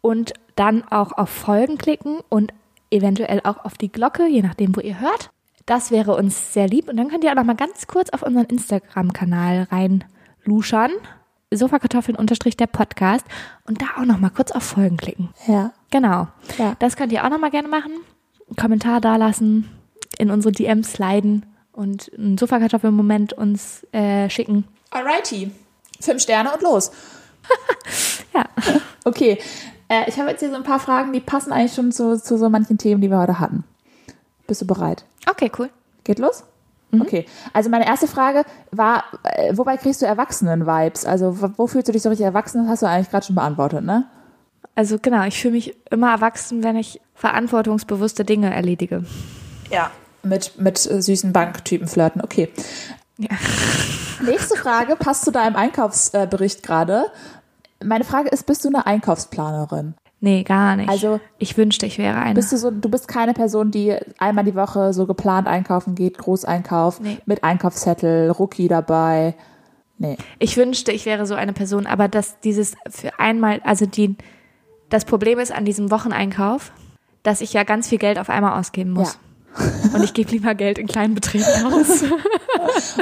[0.00, 2.52] Und dann auch auf Folgen klicken und
[2.90, 5.30] eventuell auch auf die Glocke, je nachdem, wo ihr hört.
[5.66, 6.88] Das wäre uns sehr lieb.
[6.88, 9.68] Und dann könnt ihr auch noch mal ganz kurz auf unseren Instagram-Kanal
[10.44, 10.90] reinluschern.
[11.54, 13.26] Sofakartoffeln unterstrich der Podcast.
[13.66, 15.30] Und da auch noch mal kurz auf Folgen klicken.
[15.46, 15.72] Ja.
[15.90, 16.28] Genau.
[16.58, 16.76] Ja.
[16.78, 17.92] Das könnt ihr auch nochmal gerne machen.
[18.46, 19.68] Einen Kommentar dalassen,
[20.18, 24.64] in unsere DMs sliden und einen Sofakartoffelmoment uns äh, schicken.
[24.90, 25.50] Alrighty.
[26.00, 26.90] Fünf Sterne und los.
[28.34, 28.46] Ja.
[29.04, 29.38] Okay.
[29.88, 32.38] Äh, ich habe jetzt hier so ein paar Fragen, die passen eigentlich schon zu, zu
[32.38, 33.64] so manchen Themen, die wir heute hatten.
[34.46, 35.04] Bist du bereit?
[35.28, 35.68] Okay, cool.
[36.04, 36.44] Geht los?
[37.00, 37.26] Okay.
[37.52, 41.06] Also meine erste Frage war, äh, wobei kriegst du Erwachsenen-Vibes?
[41.06, 42.62] Also wo fühlst du dich so richtig erwachsen?
[42.62, 44.06] Das hast du eigentlich gerade schon beantwortet, ne?
[44.74, 49.04] Also genau, ich fühle mich immer erwachsen, wenn ich verantwortungsbewusste Dinge erledige.
[49.70, 49.90] Ja.
[50.22, 52.22] Mit, mit äh, süßen Banktypen flirten.
[52.22, 52.50] Okay.
[53.18, 53.30] Ja.
[54.24, 57.06] Nächste Frage passt zu deinem Einkaufsbericht gerade.
[57.82, 59.94] Meine Frage ist, bist du eine Einkaufsplanerin?
[60.24, 60.88] Nee, gar nicht.
[60.88, 62.34] Also- ich wünschte, ich wäre eine.
[62.34, 66.16] Bist du so, du bist keine Person, die einmal die Woche so geplant einkaufen geht,
[66.16, 67.18] Großeinkauf, Nee.
[67.26, 69.34] mit Einkaufszettel, Rookie dabei.
[69.98, 70.16] Nee.
[70.38, 74.16] Ich wünschte, ich wäre so eine Person, aber dass dieses für einmal, also die,
[74.90, 76.70] das Problem ist an diesem Wocheneinkauf,
[77.24, 79.18] dass ich ja ganz viel Geld auf einmal ausgeben muss.
[79.92, 82.04] Und ich gebe lieber Geld in kleinen Beträgen aus.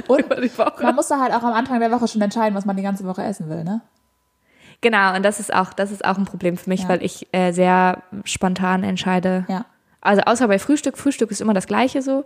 [0.09, 0.25] Und
[0.83, 3.05] man muss da halt auch am Anfang der Woche schon entscheiden, was man die ganze
[3.05, 3.83] Woche essen will, ne?
[4.83, 6.89] Genau, und das ist auch, das ist auch ein Problem für mich, Ja.
[6.89, 9.45] weil ich äh, sehr spontan entscheide.
[9.49, 9.67] Ja.
[10.01, 10.97] Also außer bei Frühstück.
[10.97, 12.25] Frühstück ist immer das Gleiche so.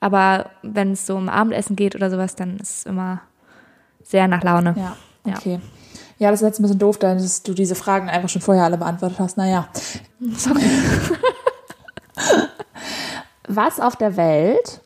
[0.00, 3.20] Aber wenn es so um Abendessen geht oder sowas, dann ist es immer
[4.02, 4.74] sehr nach Laune.
[4.76, 4.96] Ja.
[5.24, 5.36] Ja.
[5.38, 5.60] Okay.
[6.18, 8.78] Ja, das ist jetzt ein bisschen doof, dass du diese Fragen einfach schon vorher alle
[8.78, 9.36] beantwortet hast.
[9.36, 9.68] Naja.
[10.36, 10.60] Sorry.
[13.48, 14.80] Was auf der Welt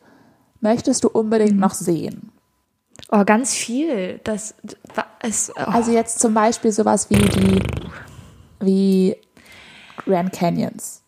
[0.60, 2.32] möchtest du unbedingt noch sehen?
[3.10, 4.20] Oh, ganz viel.
[4.24, 4.54] Das
[5.22, 5.52] ist.
[5.56, 5.60] Oh.
[5.60, 7.62] Also jetzt zum Beispiel sowas wie die,
[8.60, 9.16] wie
[10.04, 11.02] Grand Canyons.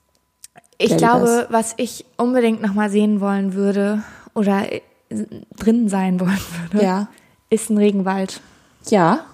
[0.78, 4.02] Ich glaube, was ich unbedingt noch mal sehen wollen würde
[4.34, 4.80] oder äh,
[5.58, 6.38] drin sein wollen
[6.70, 7.08] würde, Ja.
[7.50, 8.40] ist ein Regenwald.
[8.88, 9.24] Ja.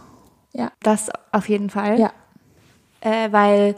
[0.55, 0.73] Ja.
[0.83, 1.99] Das auf jeden Fall.
[2.01, 2.13] Ja.
[3.01, 3.75] Äh, weil,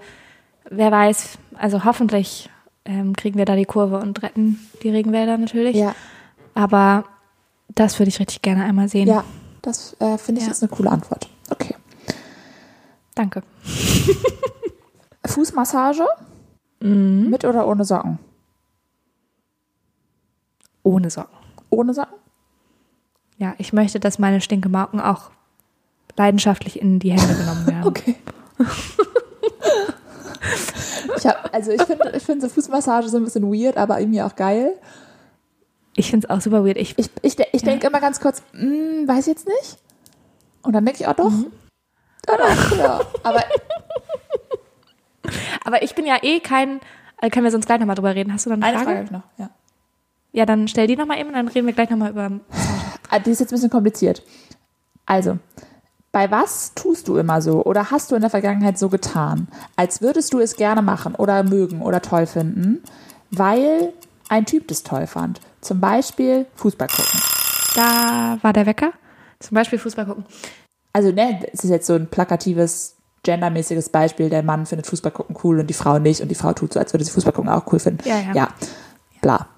[0.70, 2.49] wer weiß, also hoffentlich
[2.85, 5.75] ähm, kriegen wir da die Kurve und retten die Regenwälder natürlich.
[5.75, 5.94] Ja.
[6.55, 7.05] Aber
[7.74, 9.09] das würde ich richtig gerne einmal sehen.
[9.09, 9.24] Ja.
[9.62, 10.52] Das äh, finde ich Ja.
[10.52, 11.29] ist eine coole Antwort.
[11.50, 11.74] Okay.
[13.14, 13.42] Danke.
[15.26, 16.07] Fußmassage?
[16.81, 18.18] Mit oder ohne Socken?
[20.83, 21.37] Ohne Socken.
[21.70, 22.14] Ohne Socken?
[23.38, 25.31] Ja, ich möchte, dass meine Stinkemauken auch
[26.16, 27.85] leidenschaftlich in die Hände genommen werden.
[27.87, 28.16] Okay.
[31.16, 34.22] ich hab, also ich finde ich finde so Fußmassage so ein bisschen weird, aber irgendwie
[34.22, 34.74] auch geil.
[35.97, 36.77] Ich finde es auch super weird.
[36.77, 39.79] Ich, Ich, ich, ich denke immer ganz kurz, hm, weiß jetzt nicht.
[40.63, 41.33] Und dann denke ich, oh doch.
[42.29, 43.01] Ja, doch, ja.
[43.23, 43.43] Aber
[45.65, 46.81] aber ich bin ja eh kein.
[47.21, 48.33] Äh, können wir sonst gleich nochmal drüber reden?
[48.33, 49.13] Hast du dann eine, eine Frage?
[49.13, 49.23] Noch.
[49.39, 49.51] Ja.
[50.33, 52.31] Ja, dann stell die nochmal eben und dann reden wir gleich nochmal über.
[53.11, 54.23] Ah, die ist jetzt ein bisschen kompliziert.
[55.07, 55.39] Also,
[56.13, 60.03] Bei was tust du immer so oder hast du in der Vergangenheit so getan, als
[60.03, 62.83] würdest du es gerne machen oder mögen oder toll finden,
[63.31, 63.93] weil
[64.29, 65.41] ein Typ das toll fand?
[65.66, 67.20] Zum Beispiel Fußball gucken.
[67.74, 68.92] Da war der Wecker.
[69.40, 70.24] Zum Beispiel Fußball gucken.
[70.92, 74.31] Also, ne, es ist jetzt so ein plakatives, gendermäßiges Beispiel.
[74.31, 76.79] Der Mann findet Fußball gucken cool und die Frau nicht und die Frau tut so,
[76.81, 78.09] als würde sie Fußball gucken auch cool finden.
[78.09, 78.33] Ja, ja.
[78.33, 78.48] ja.
[79.20, 79.48] Bla.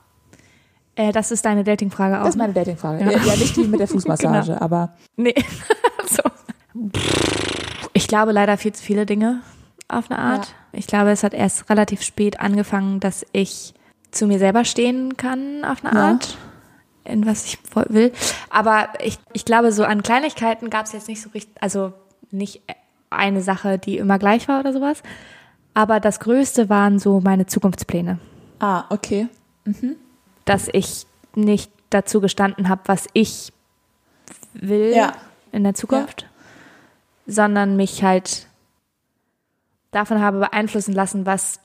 [0.97, 2.25] Äh, das ist deine Datingfrage auch.
[2.25, 3.05] Das ist meine Datingfrage.
[3.05, 3.11] Ja.
[3.11, 4.61] ja, nicht die mit der Fußmassage, Genau.
[4.61, 5.35] aber Nee.
[6.11, 6.23] so.
[7.93, 9.41] Ich glaube leider viel zu viele Dinge
[9.89, 10.47] auf eine Art.
[10.47, 10.53] Ja.
[10.79, 13.75] Ich glaube, es hat erst relativ spät angefangen, dass ich
[14.11, 16.09] zu mir selber stehen kann auf eine Ja.
[16.13, 16.37] Art,
[17.05, 18.13] in was ich will.
[18.51, 21.93] Aber ich, ich glaube, so an Kleinigkeiten gab es jetzt nicht so richtig, also
[22.31, 22.63] nicht
[23.11, 25.03] eine Sache, die immer gleich war oder sowas.
[25.75, 28.19] Aber das Größte waren so meine Zukunftspläne.
[28.61, 29.29] ah, okay.
[30.45, 33.53] dass ich nicht dazu gestanden habe, was ich
[34.55, 35.13] will Ja.
[35.53, 36.27] in der Zukunft,
[37.27, 38.47] sondern mich halt
[39.91, 41.61] davon habe beeinflussen lassen, was,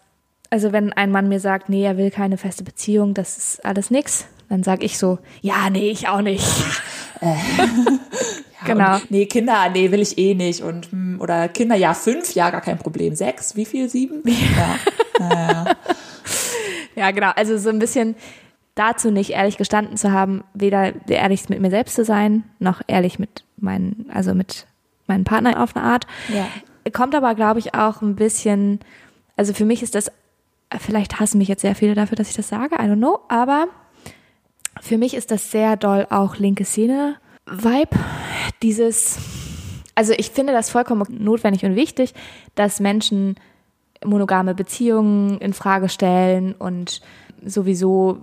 [0.54, 3.90] also wenn ein Mann mir sagt, nee, er will keine feste Beziehung, das ist alles
[3.90, 6.46] nix, dann sage ich so, ja, nee, ich auch nicht.
[8.64, 8.98] genau.
[8.98, 10.62] Und, nee, Kinder, nee, will ich eh nicht.
[10.62, 13.16] Und, hm, oder Kinder, ja, fünf, ja, gar kein Problem.
[13.16, 13.90] Sechs, wie viel?
[13.90, 14.22] Sieben?
[15.20, 15.66] Ja.
[16.96, 17.32] Ja, genau.
[17.36, 18.14] Also so ein bisschen
[18.76, 23.18] dazu nicht ehrlich gestanden zu haben, weder ehrlich mit mir selbst zu sein, noch ehrlich
[23.18, 24.68] mit meinen, also mit
[25.08, 26.06] meinem Partner auf eine Art.
[26.30, 26.48] Ja.
[26.92, 28.80] Kommt aber, glaube ich, auch ein bisschen,
[29.36, 30.12] also für mich ist das,
[30.80, 33.68] vielleicht hassen mich jetzt sehr viele dafür, dass ich das sage, I don't know, aber
[34.82, 37.98] für mich ist das sehr doll auch linke Szene-Vibe.
[38.62, 39.18] Dieses,
[39.96, 42.14] also ich finde das vollkommen notwendig und wichtig,
[42.56, 43.36] dass Menschen
[44.04, 47.02] monogame Beziehungen in Frage stellen und
[47.46, 48.18] sowieso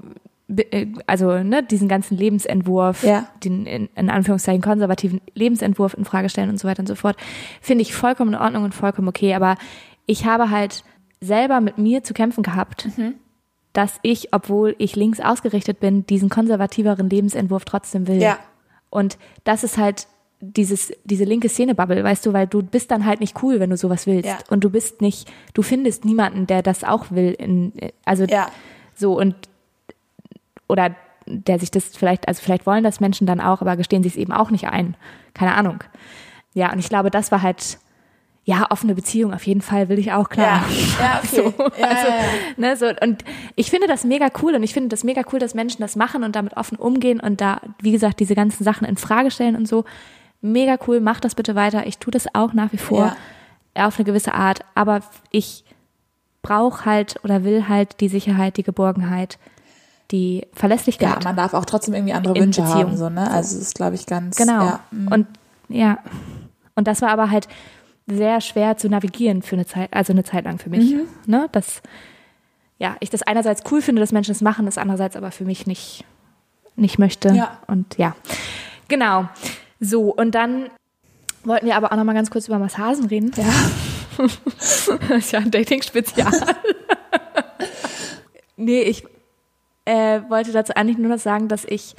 [0.48, 3.28] äh, also ne, diesen ganzen Lebensentwurf, Ja.
[3.44, 7.16] den in, in Anführungszeichen konservativen Lebensentwurf in Frage stellen und so weiter und so fort,
[7.60, 9.34] finde ich vollkommen in Ordnung und vollkommen okay.
[9.34, 9.56] Aber
[10.06, 10.84] ich habe halt
[11.20, 12.88] selber mit mir zu kämpfen gehabt,
[13.72, 18.20] dass ich, obwohl ich links ausgerichtet bin, diesen konservativeren Lebensentwurf trotzdem will.
[18.20, 18.38] Ja.
[18.88, 20.06] Und das ist halt
[20.40, 23.76] dieses, diese linke Szene-Bubble, weißt du, weil du bist dann halt nicht cool, wenn du
[23.76, 24.28] sowas willst.
[24.28, 24.38] Ja.
[24.48, 27.32] Und du bist nicht, du findest niemanden, der das auch will.
[27.32, 27.72] In,
[28.04, 28.50] also Ja.
[28.94, 29.34] so und
[30.66, 30.94] oder
[31.26, 34.16] der sich das vielleicht, also vielleicht wollen das Menschen dann auch, aber gestehen sie es
[34.16, 34.96] eben auch nicht ein.
[35.34, 35.84] Keine Ahnung.
[36.54, 37.78] Ja, und ich glaube, das war halt,
[38.44, 40.64] ja, offene Beziehung auf jeden Fall will ich auch, klar.
[40.98, 41.28] Ja, ja, okay.
[41.36, 41.42] So,
[41.78, 42.24] Ja, also, ja, ja.
[42.56, 43.24] Ne, so, und
[43.54, 46.24] ich finde das mega cool und ich finde das mega cool, dass Menschen das machen
[46.24, 49.68] und damit offen umgehen und da, wie gesagt, diese ganzen Sachen in Frage stellen und
[49.68, 49.84] so.
[50.40, 51.86] Mega cool, mach das bitte weiter.
[51.86, 53.14] Ich tue das auch nach wie vor
[53.74, 55.00] auf eine gewisse Art, aber
[55.30, 55.64] ich
[56.42, 59.38] brauche halt oder will halt die Sicherheit, die Geborgenheit,
[60.10, 61.24] die Ja, Verlässlichkeit.
[61.24, 62.80] man darf auch trotzdem irgendwie andere Wünsche Beziehung.
[62.82, 63.30] haben, so, ne?
[63.30, 64.36] Also, es ist, glaube ich, ganz.
[64.36, 64.64] Genau.
[64.64, 65.08] Ja, mm.
[65.12, 65.26] Und
[65.68, 65.98] ja.
[66.74, 67.46] Und das war aber halt
[68.16, 70.92] sehr schwer zu navigieren für eine Zeit, also eine Zeit lang für mich.
[70.92, 71.08] Mhm.
[71.26, 71.48] Ne?
[71.52, 71.82] Das,
[72.78, 75.66] ja, ich das einerseits cool finde, dass Menschen es machen, das andererseits aber für mich
[75.66, 76.04] nicht,
[76.76, 77.30] nicht möchte.
[77.30, 77.58] Ja.
[77.66, 78.16] Und ja.
[78.88, 79.28] Genau.
[79.80, 80.66] So, und dann
[81.44, 83.32] wollten wir aber auch noch mal ganz kurz über Massagen reden.
[83.36, 83.44] Ja.
[84.18, 86.30] Das ist ja ein Dating-Spezial.
[88.58, 89.04] nee, ich
[89.86, 91.94] äh, wollte dazu eigentlich nur noch sagen, dass ich,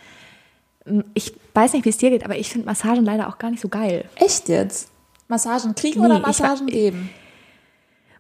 [1.16, 3.62] ich weiß nicht, wie es dir geht, aber ich finde Massagen leider auch gar nicht
[3.62, 4.06] so geil.
[4.18, 4.91] Echt jetzt?
[5.32, 7.10] Massagen kriegen Nee, oder ich Massagen wa- geben?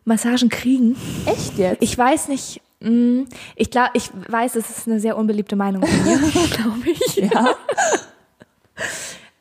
[0.05, 0.95] Massagen kriegen,
[1.27, 1.77] Echt jetzt?
[1.83, 6.03] ich weiß nicht, mh, ich glaube, ich weiß, es ist eine sehr unbeliebte Meinung von
[6.03, 6.17] mir,
[6.57, 7.15] glaube ich.
[7.17, 7.55] ja.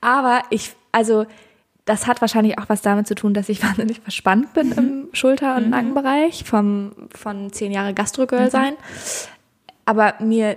[0.00, 1.26] Aber ich, also,
[1.84, 5.56] das hat wahrscheinlich auch was damit zu tun, dass ich wahnsinnig verspannt bin im Schulter-
[5.56, 8.74] und Nackenbereich vom, von zehn Jahre Gastrogirl sein.
[9.86, 10.56] Aber mir,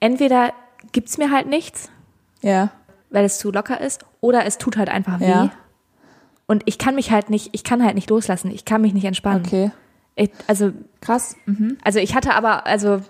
[0.00, 0.52] entweder
[0.92, 1.90] gibt's mir halt nichts,
[2.42, 2.70] Ja.
[3.10, 5.28] weil es zu locker ist, oder es tut halt einfach weh.
[5.30, 5.50] Ja.
[6.48, 9.04] Und ich kann mich halt nicht, ich kann halt nicht loslassen, ich kann mich nicht
[9.04, 9.44] entspannen.
[9.46, 9.70] Okay.
[10.16, 11.36] Ich, also, Krass.
[11.46, 11.78] Mhm.
[11.84, 13.02] also ich hatte aber, also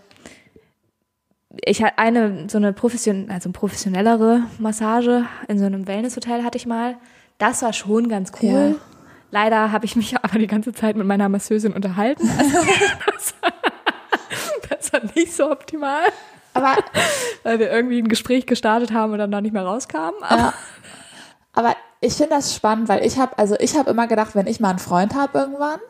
[1.65, 6.67] ich hatte eine so eine profession also professionellere Massage in so einem Wellnesshotel hatte ich
[6.67, 6.97] mal.
[7.39, 8.77] Das war schon ganz cool.
[8.77, 8.85] Ja.
[9.31, 12.29] Leider habe ich mich aber die ganze Zeit mit meiner Masseusin unterhalten.
[12.41, 13.37] Also,
[14.69, 16.03] das, das war nicht so optimal,
[16.55, 16.77] Aber,
[17.43, 20.23] weil wir irgendwie ein Gespräch gestartet haben und dann da nicht mehr rauskamen.
[20.23, 20.55] Aber ja.
[21.59, 24.61] Aber ich finde das spannend, weil ich habe, also ich habe immer gedacht, wenn ich
[24.61, 25.81] mal einen Freund habe irgendwann,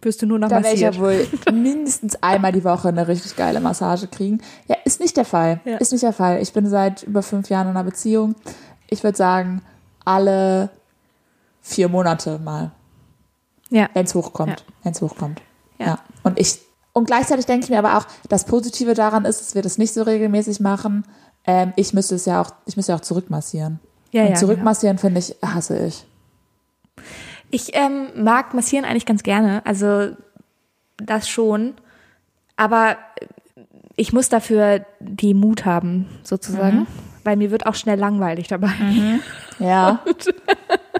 [0.00, 1.38] wirst du nur noch dann werde ich ja massiert.
[1.46, 4.40] wohl mindestens einmal die Woche eine richtig geile Massage kriegen.
[4.68, 5.60] Ja, ist nicht der Fall.
[5.66, 5.76] Ja.
[5.76, 6.40] Ist nicht der Fall.
[6.40, 8.34] Ich bin seit über fünf Jahren in einer Beziehung.
[8.88, 9.60] Ich würde sagen,
[10.06, 10.70] alle
[11.60, 12.70] vier Monate mal,
[13.68, 13.90] Ja.
[13.92, 14.60] wenn es hochkommt.
[14.60, 14.74] Ja.
[14.82, 15.42] Wenn es hochkommt.
[15.78, 15.86] Ja.
[15.86, 15.98] Ja.
[16.22, 16.58] Und ich,
[16.94, 19.92] und gleichzeitig denke ich mir aber auch, das Positive daran ist, dass wir das nicht
[19.92, 21.04] so regelmäßig machen.
[21.44, 23.78] Ähm, ich müsste es ja auch, ich müsste ja auch zurückmassieren.
[24.12, 24.38] Ja, Und ja, genau.
[24.40, 26.04] zurückmassieren finde ich, hasse ich.
[27.50, 30.10] Ich ähm, mag massieren eigentlich ganz gerne, also
[30.98, 31.74] das schon.
[32.56, 32.96] Aber
[33.96, 36.86] ich muss dafür die Mut haben, sozusagen.
[37.24, 38.70] Weil mir wird auch schnell langweilig dabei.
[39.58, 40.00] Ja.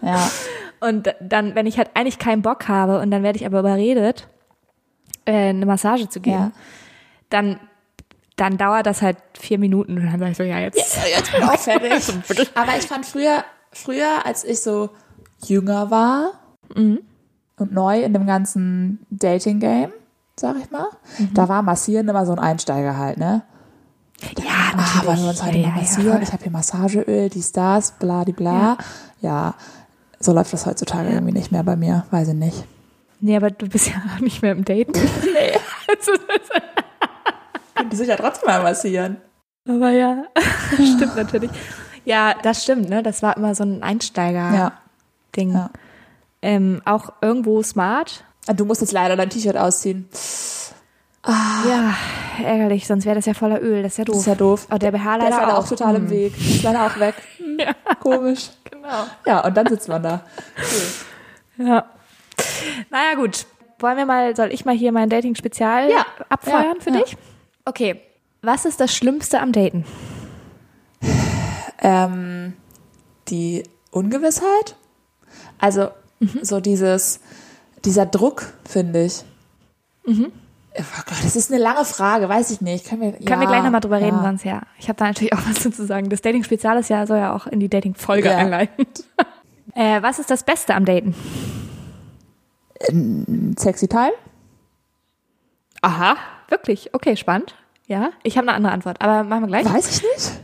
[0.03, 0.31] ja.
[0.81, 4.29] Und dann, wenn ich halt eigentlich keinen Bock habe und dann werde ich aber überredet,
[5.25, 6.53] äh, eine Massage zu geben, Ja.
[7.31, 7.59] dann,
[8.41, 10.79] dann dauert das halt vier Minuten und dann sage ich so, ja, jetzt.
[10.79, 12.51] Jetzt bin ich auch fertig.
[12.55, 14.91] Aber ich fand früher, früher, als ich so
[15.47, 16.33] jünger war
[16.75, 17.01] Mhm.
[17.59, 19.93] und neu in dem ganzen Dating-Game,
[20.37, 20.87] sag ich mal,
[21.19, 21.35] Mhm.
[21.35, 23.43] da war Massieren immer so ein Einsteiger halt, ne?
[24.39, 26.17] Ja, Ah, wollen wir uns heute ja, mal ja, massieren?
[26.19, 26.23] ja.
[26.23, 28.77] Ich habe hier Massageöl, dies, das, bla, die, bla.
[29.21, 29.55] Ja.
[30.21, 32.65] so läuft das heutzutage irgendwie nicht mehr bei mir, weiß ich nicht.
[33.21, 34.93] Nee, aber du bist ja auch nicht mehr im Daten.
[35.35, 35.59] Nee,
[37.81, 39.17] könnte sich ja trotzdem mal massieren.
[39.69, 40.25] aber ja,
[40.75, 41.51] stimmt natürlich.
[42.05, 43.03] Ja, das stimmt, ne?
[43.03, 45.53] Das war immer so ein Einsteiger-Ding.
[45.53, 45.71] Ja.
[46.43, 48.25] Ähm, auch irgendwo smart.
[48.47, 50.09] Ah, Du musst jetzt leider dein T-Shirt ausziehen.
[51.27, 51.95] Ja,
[52.43, 53.83] ärgerlich, sonst wäre das ja voller Öl.
[53.83, 54.15] Das ist ja doof.
[54.15, 54.67] Das ist ja doof.
[54.73, 55.65] Oh, der BH Der ist leider leider auch.
[55.65, 56.11] auch total im Hm.
[56.11, 56.39] Weg.
[56.39, 57.15] Ist leider auch weg.
[57.61, 58.49] Ja, Komisch.
[58.71, 59.05] genau.
[59.27, 60.23] Ja, und dann sitzt man da.
[61.59, 61.85] Ja.
[62.89, 63.45] Naja, gut.
[63.79, 66.07] Wollen wir mal, soll ich mal hier mein Dating-Spezial Ja.
[66.31, 67.01] abfeuern Ja, für ja.
[67.01, 67.19] dich?
[67.71, 68.01] Okay.
[68.43, 69.85] Was ist das Schlimmste am Daten?
[71.81, 72.55] Ähm,
[73.29, 73.63] die
[73.93, 74.77] Ungewissheit.
[75.59, 76.41] Also Mhm.
[76.43, 77.21] so dieses,
[77.85, 79.23] dieser Druck, finde ich.
[80.05, 80.33] Mhm.
[80.77, 82.87] Oh Gott, das ist eine lange Frage, weiß ich nicht.
[82.89, 84.07] Können wir, Können ja, wir gleich nochmal drüber ja.
[84.07, 84.63] reden, sonst ja.
[84.79, 86.11] Ich habe da natürlich auch was zu sagen.
[86.11, 88.37] Das Dating-Spezial ist ja, soll ja auch in die Dating-Folge Ja.
[88.37, 88.87] einleiten.
[89.75, 91.15] äh, was ist das Beste am Daten?
[92.89, 94.11] Ein sexy Teil?
[95.83, 96.17] Aha,
[96.49, 96.93] wirklich?
[96.95, 97.55] Okay, spannend.
[97.91, 99.67] Ja, ich habe eine andere Antwort, aber machen wir gleich.
[99.67, 100.41] Weiß ich nicht.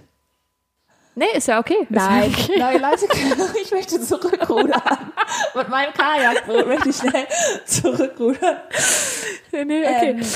[1.14, 1.76] Nee, ist ja okay.
[1.82, 2.59] Ist Nein, Ja okay.
[2.59, 3.07] neue Leute,
[3.62, 4.82] ich möchte zurückrudern.
[5.55, 7.26] Mit meinem Kajakboot möchte ich schnell
[7.64, 8.57] zurückrudern.
[9.53, 10.11] Nee, okay.
[10.11, 10.26] Ähm,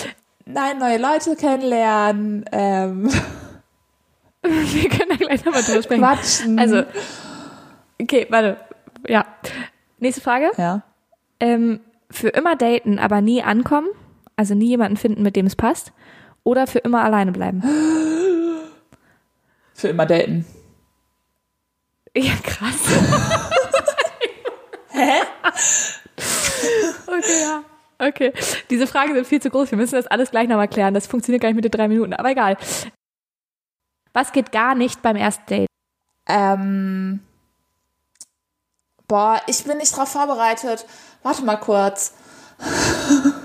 [0.47, 3.11] nein, neue Leute kennenlernen, ähm,
[4.43, 6.03] wir können da gleich nochmal drüber sprechen.
[6.03, 6.59] quatschen.
[6.61, 6.85] Also,
[8.01, 8.57] okay, warte.
[9.09, 9.27] Ja.
[9.99, 10.53] Nächste Frage.
[10.57, 10.83] ja.
[11.41, 11.81] Ähm,
[12.13, 13.89] für immer daten, aber nie ankommen.
[14.37, 15.93] Also nie jemanden finden, mit dem es passt.
[16.45, 17.63] Oder für immer alleine bleiben.
[19.75, 20.45] Für immer daten.
[22.13, 22.77] Ja, krass.
[27.07, 27.63] Okay, ja.
[28.01, 28.33] Okay.
[28.71, 29.71] Diese Fragen sind viel zu groß.
[29.71, 30.95] Wir müssen das alles gleich nochmal klären.
[30.95, 32.15] Das funktioniert gar nicht mit den drei Minuten.
[32.15, 32.57] Aber egal.
[34.13, 35.69] Was geht gar nicht beim ersten Date?
[36.27, 37.21] Ähm,
[39.07, 40.87] boah, ich bin nicht drauf vorbereitet.
[41.23, 42.15] Warte mal kurz.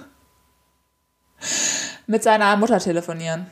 [2.07, 3.47] Mit seiner Mutter telefonieren.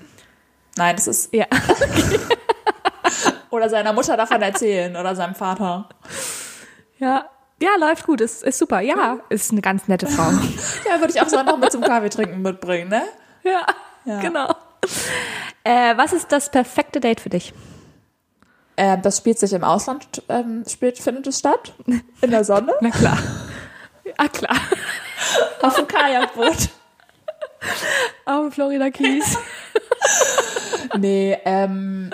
[0.77, 1.33] Nein, das ist.
[1.33, 1.45] Ja.
[3.49, 5.87] Oder seiner Mutter davon erzählen oder seinem Vater.
[6.97, 7.29] Ja.
[7.61, 8.19] Ja, läuft gut.
[8.19, 8.81] Ist, ist super.
[8.81, 10.31] Ja, ist eine ganz nette Frau.
[10.89, 13.03] Ja, würde ich auch Sonntag mit zum Kaffee trinken mitbringen, ne?
[13.43, 13.65] ja,
[14.05, 14.19] Ja.
[14.19, 14.55] genau.
[15.63, 17.53] Äh, was ist das perfekte Date für dich?
[18.75, 21.73] Ähm, das spielt sich im Ausland, ähm, spielt, findet es statt?
[22.21, 22.73] In der Sonne?
[22.81, 23.17] Na klar.
[24.03, 24.57] Ja, klar.
[25.61, 26.69] Auf dem Kajakboot.
[28.25, 29.37] Auf dem Florida Keys.
[30.97, 32.11] Nee, ähm,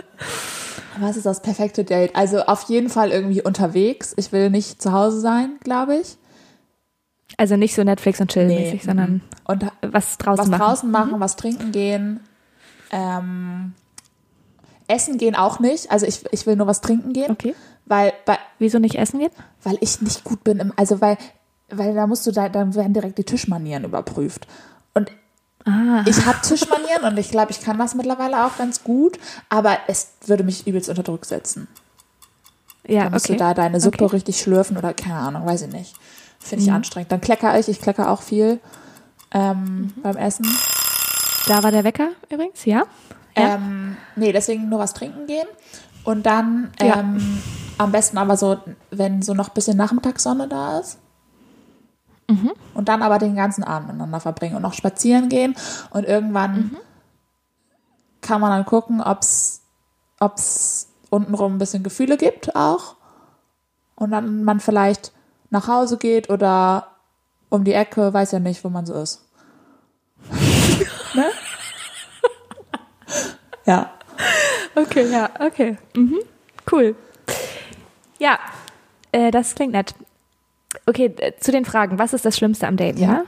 [0.99, 2.15] was ist das perfekte Date?
[2.15, 4.13] Also auf jeden Fall irgendwie unterwegs.
[4.15, 6.17] Ich will nicht zu Hause sein, glaube ich.
[7.37, 8.81] Also nicht so Netflix und Chill-mäßig, Nee.
[8.85, 10.59] sondern Und was draußen was machen.
[10.61, 12.21] draußen machen, was trinken gehen.
[12.91, 13.73] Ähm,
[14.87, 15.91] essen gehen auch nicht.
[15.91, 17.31] Also ich, ich will nur was trinken gehen.
[17.31, 17.55] Okay.
[17.85, 19.31] Weil, bei, Wieso nicht essen gehen?
[19.63, 21.17] weil ich nicht gut bin im, also weil,
[21.69, 24.47] weil da musst du da, dann werden direkt die Tischmanieren überprüft.
[25.69, 26.03] Ah.
[26.07, 30.09] ich habe Tischmanieren und ich glaube, ich kann das mittlerweile auch ganz gut, aber es
[30.25, 31.67] würde mich übelst unter Druck setzen.
[32.87, 33.33] Ja, Da musst okay.
[33.33, 34.15] du da deine Suppe Okay.
[34.15, 35.93] richtig schlürfen oder keine Ahnung, weiß ich nicht.
[36.39, 36.77] Finde ich Mhm.
[36.77, 37.11] anstrengend.
[37.11, 38.59] Dann klecker ich, ich klecker auch viel
[39.31, 40.01] ähm, Mhm.
[40.01, 40.47] beim Essen.
[41.47, 42.83] Da war der Wecker übrigens, ja?
[43.37, 43.55] Ja.
[43.55, 45.47] Ähm, nee, deswegen nur was trinken gehen.
[46.03, 46.99] Und dann Ja.
[47.01, 47.41] ähm,
[47.77, 48.57] am besten aber so,
[48.89, 50.97] wenn so noch ein bisschen Nachmittagssonne da ist.
[52.29, 52.51] Mhm.
[52.75, 55.55] Und dann aber den ganzen Abend miteinander verbringen und noch spazieren gehen.
[55.89, 56.77] Und irgendwann Mhm.
[58.21, 62.95] kann man dann gucken, ob es untenrum ein bisschen Gefühle gibt auch.
[63.95, 65.11] Und dann man vielleicht
[65.49, 66.87] nach Hause geht oder
[67.49, 69.25] um die Ecke, weiß ja nicht, wo man so ist.
[71.15, 71.25] ne?
[73.65, 73.91] Ja.
[74.75, 75.77] Okay, ja, okay.
[75.95, 76.19] Mhm.
[76.71, 76.95] Cool.
[78.19, 78.37] Ja,
[79.11, 79.95] äh, das klingt nett.
[80.85, 81.99] Okay, zu den Fragen.
[81.99, 82.99] Was ist das Schlimmste am Daten?
[82.99, 83.07] Ja.
[83.07, 83.23] Ja.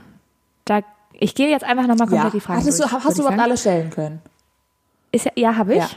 [0.66, 0.82] Da,
[1.14, 2.30] ich gehe jetzt einfach nochmal komplett ja.
[2.30, 4.22] die Fragen Hattest du, durch, hast würd du überhaupt alle stellen können?
[5.12, 5.80] Ist ja, ja, habe ich.
[5.80, 5.90] Ja.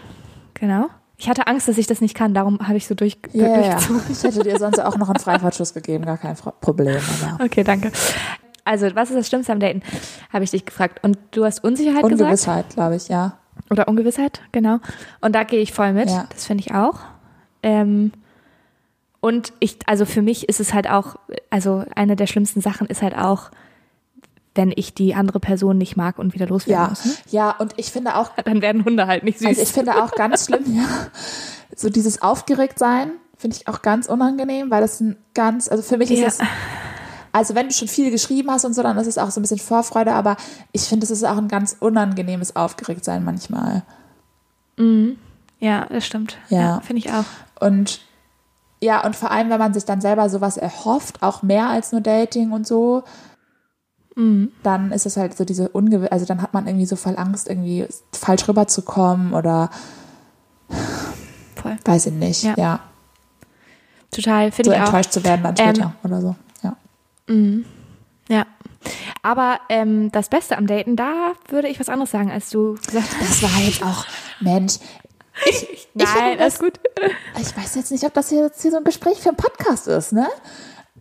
[0.54, 0.88] Genau.
[1.16, 3.60] Ich hatte Angst, dass ich das nicht kann, darum habe ich so durch, Ja, ja,
[3.60, 3.60] ja.
[3.76, 4.02] durchgezogen.
[4.10, 6.98] Ich hätte dir sonst auch noch einen Freifahrtschuss gegeben, gar kein Problem.
[7.22, 7.92] Aber Okay, danke.
[8.64, 9.82] Also, was ist das Schlimmste am Daten?
[10.32, 11.04] Habe ich dich gefragt.
[11.04, 12.20] Und du hast Unsicherheit gesagt?
[12.20, 13.38] Ungewissheit, glaube ich, ja.
[13.70, 14.78] Oder Ungewissheit, genau.
[15.20, 16.10] Und da gehe ich voll mit.
[16.10, 16.26] Ja.
[16.30, 16.98] Das finde ich auch.
[17.62, 18.12] Ähm,
[19.24, 21.16] und ich, also für mich ist es halt auch,
[21.50, 23.50] also eine der schlimmsten Sachen ist halt auch,
[24.54, 27.04] wenn ich die andere Person nicht mag und wieder loswerden Ja, muss.
[27.06, 27.12] Ne?
[27.30, 29.48] ja, und ich finde auch, Dann werden Hunde halt nicht süß.
[29.48, 30.84] also ich finde auch ganz schlimm, ja,
[31.74, 36.10] so dieses Aufgeregtsein finde ich auch ganz unangenehm, weil das ein ganz, also für mich
[36.10, 36.26] ist Ja.
[36.28, 36.38] es,
[37.32, 39.42] also wenn du schon viel geschrieben hast und so, dann ist es auch so ein
[39.42, 40.36] bisschen Vorfreude, aber
[40.70, 43.82] ich finde, es ist auch ein ganz unangenehmes Aufgeregtsein manchmal.
[45.58, 46.36] ja, das stimmt.
[46.48, 46.80] Ja.
[46.80, 47.24] finde ich auch.
[47.60, 48.00] Und
[48.84, 52.00] ja, und vor allem, wenn man sich dann selber sowas erhofft, auch mehr als nur
[52.00, 53.02] Dating und so,
[54.62, 57.48] dann ist es halt so diese Ungewiss, also dann hat man irgendwie so voll Angst,
[57.48, 59.70] irgendwie falsch rüberzukommen oder
[61.56, 61.76] Voll.
[61.84, 62.54] weiß ich nicht, Ja.
[62.56, 62.80] ja,
[64.12, 64.84] Total, so finde ich auch.
[64.86, 66.76] enttäuscht zu werden dann Ähm, später oder so, ja.
[68.28, 68.46] Ja.
[69.22, 73.08] Aber ähm, das Beste am Daten, da würde ich was anderes sagen, als du gesagt
[73.20, 73.42] hast.
[73.42, 74.04] Das war jetzt auch,
[74.40, 74.74] Mensch,
[75.46, 76.80] ich, Nein, finde alles gut.
[77.40, 79.88] ich weiß jetzt nicht, ob das hier jetzt hier so ein Gespräch für einen Podcast
[79.88, 80.28] ist, ne?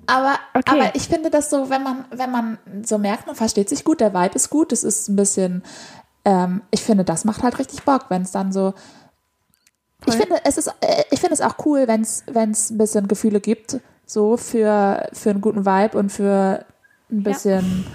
[0.05, 0.63] Aber, Okay.
[0.81, 4.01] aber ich finde das so, wenn man, wenn man so merkt, man versteht sich gut,
[4.01, 5.63] der Vibe ist gut, es ist ein bisschen,
[6.25, 8.73] ähm, ich finde, das macht halt richtig Bock, wenn es dann so.
[10.05, 10.21] Ich Voll.
[10.23, 13.07] finde, es ist, äh, ich finde es auch cool, wenn es, wenn es ein bisschen
[13.07, 16.65] Gefühle gibt, so für, für einen guten Vibe und für
[17.09, 17.85] ein bisschen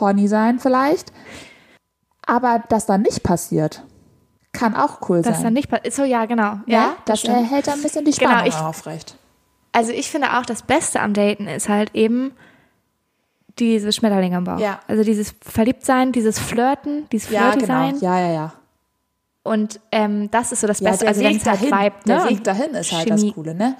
[0.00, 1.12] horny sein vielleicht.
[2.26, 3.84] Aber das dann nicht passiert,
[4.54, 5.44] kann auch cool Das sein.
[5.44, 5.92] dann nicht passiert.
[5.92, 6.60] So, ja, genau.
[6.66, 7.36] Ja, ja, das, stimmt.
[7.36, 9.16] erhält dann ein bisschen die Genau, Spannung ich- aufrecht.
[9.72, 12.32] Also ich finde auch, das Beste am Daten ist halt eben
[13.58, 14.58] dieses Schmetterling am Bauch.
[14.58, 14.80] Ja.
[14.88, 17.74] Also dieses Verliebtsein, dieses Flirten, dieses Ja, Flirty genau.
[17.86, 17.98] sein.
[18.00, 18.52] Ja, ja, ja.
[19.42, 21.04] Und ähm, das ist so das Ja, Beste.
[21.04, 22.30] der Also wenn Weg es halt dahin, vibe, der ne?
[22.30, 23.76] Weg dahin ist halt Chemie- das Coole, ne?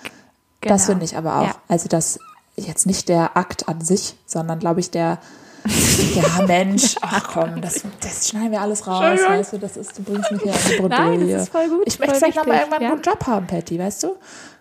[0.60, 0.92] Das Genau.
[0.92, 1.46] finde ich aber auch.
[1.46, 1.54] Ja.
[1.68, 2.18] Also das
[2.56, 5.18] jetzt nicht der Akt an sich, sondern glaube ich der,
[5.66, 10.02] ja Mensch, ach komm, das, das schneiden wir alles raus, weißt du, das ist, du
[10.02, 11.32] bringst mich hier in die Nein, Bredouille.
[11.32, 12.88] das ist voll gut, Ich möchte vielleicht noch mal wichtig, irgendwann ja.
[12.88, 14.16] einen guten Job haben, Patty, weißt du?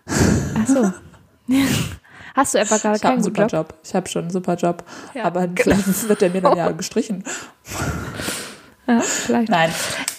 [0.07, 0.93] Ach so.
[2.35, 3.69] Hast du etwa gerade Ich habe keinen einen guten super Job?
[3.69, 3.79] Job.
[3.83, 4.83] Ich habe schon einen super Job.
[5.13, 5.25] Ja.
[5.25, 7.23] Aber vielleicht wird der mir dann ja gestrichen.
[8.87, 9.49] Ja, vielleicht.
[9.49, 9.71] Nein.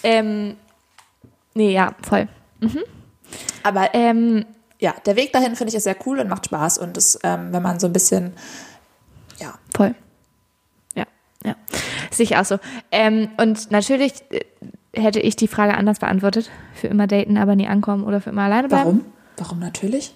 [0.03, 0.55] Ähm,
[1.55, 2.27] nee, ja, voll.
[3.63, 4.45] Aber Ähm,
[4.79, 6.77] ja, der Weg dahin finde ich ist sehr cool und macht Spaß.
[6.77, 8.33] Und das, ähm, wenn man so ein bisschen.
[11.45, 11.55] Ja, ja.
[12.11, 12.57] Sehe ich auch so.
[12.91, 14.41] Ähm, und natürlich äh,
[14.93, 16.49] hätte ich die Frage anders beantwortet.
[16.73, 18.85] Für immer daten, aber nie ankommen oder für immer alleine bleiben.
[18.85, 19.05] warum?
[19.37, 20.13] Warum natürlich?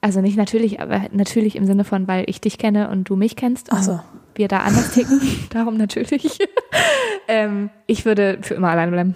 [0.00, 3.36] Also nicht natürlich, aber natürlich im Sinne von, weil ich dich kenne und du mich
[3.36, 3.68] kennst.
[3.70, 4.00] Ach und so.
[4.34, 5.20] Wir da anders ticken.
[5.50, 6.38] Darum natürlich.
[7.28, 9.14] ähm, ich würde für immer alleine bleiben.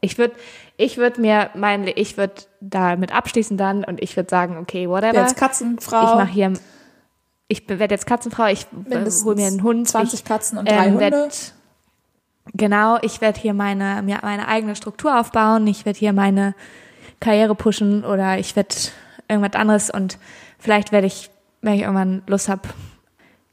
[0.00, 0.34] Ich würde
[0.76, 5.20] ich würd mir mein, ich würde damit abschließen dann und ich würde sagen, okay, whatever.
[5.20, 6.02] Jetzt Katzenfrau.
[6.02, 6.52] ich mache hier,
[7.48, 9.88] ich werde jetzt Katzenfrau, ich mindestens hole mir einen Hund.
[9.88, 11.00] 20 ich, Katzen und drei ähm, Hunde.
[11.00, 11.54] werd-
[12.52, 16.54] Genau, ich werde hier meine, mir meine eigene Struktur aufbauen, ich werde hier meine
[17.18, 18.74] Karriere pushen oder ich werde
[19.28, 20.18] irgendwas anderes und
[20.58, 21.30] vielleicht werde ich,
[21.62, 22.68] wenn ich irgendwann Lust habe,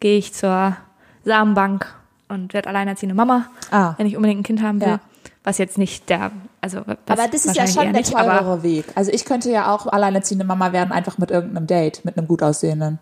[0.02, 0.76] gehe ich zur
[1.24, 1.94] Samenbank
[2.28, 3.94] und werde alleinerziehende Mama, Ah.
[3.98, 4.88] wenn ich unbedingt ein Kind haben will.
[4.90, 5.00] Ja.
[5.44, 8.86] Was jetzt nicht der, also was Aber das ist ja schon der nicht, teurere Weg.
[8.96, 12.44] Also ich könnte ja auch alleinerziehende Mama werden, einfach mit irgendeinem Date, mit einem gut
[12.44, 13.00] aussehenden.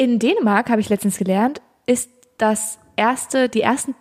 [0.00, 3.94] In Dänemark habe ich letztens gelernt, ist das erste, die ersten,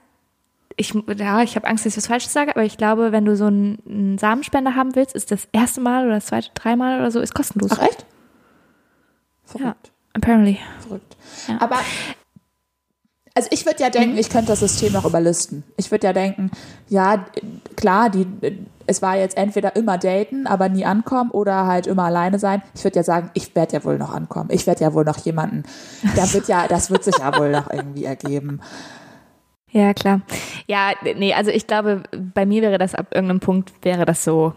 [0.77, 3.35] ich, ja, ich habe Angst, dass ich was Falsches sage, aber ich glaube, wenn du
[3.35, 7.11] so einen, einen Samenspender haben willst, ist das erste Mal oder das zweite, dreimal oder
[7.11, 7.71] so, ist kostenlos.
[7.73, 8.05] Ach echt?
[9.55, 9.91] ja, Verrückt.
[10.13, 10.57] apparently.
[10.79, 11.17] Verrückt.
[11.49, 11.57] Ja.
[11.59, 11.79] Aber
[13.35, 15.65] also ich würde ja denken, ich könnte das System noch überlisten.
[15.75, 16.49] Ich würde ja denken,
[16.87, 17.25] ja,
[17.75, 18.25] klar, die,
[18.89, 22.61] es war jetzt entweder immer daten, aber nie ankommen oder halt immer alleine sein.
[22.75, 24.49] Ich würde ja sagen, ich werde ja wohl noch ankommen.
[24.51, 25.63] Ich werde ja wohl noch jemanden,
[26.15, 28.59] da wird ja, das wird sich ja wohl noch irgendwie ergeben.
[29.71, 30.21] Ja, klar.
[30.67, 34.53] Ja, nee, also ich glaube, bei mir wäre das ab irgendeinem Punkt, wäre das so,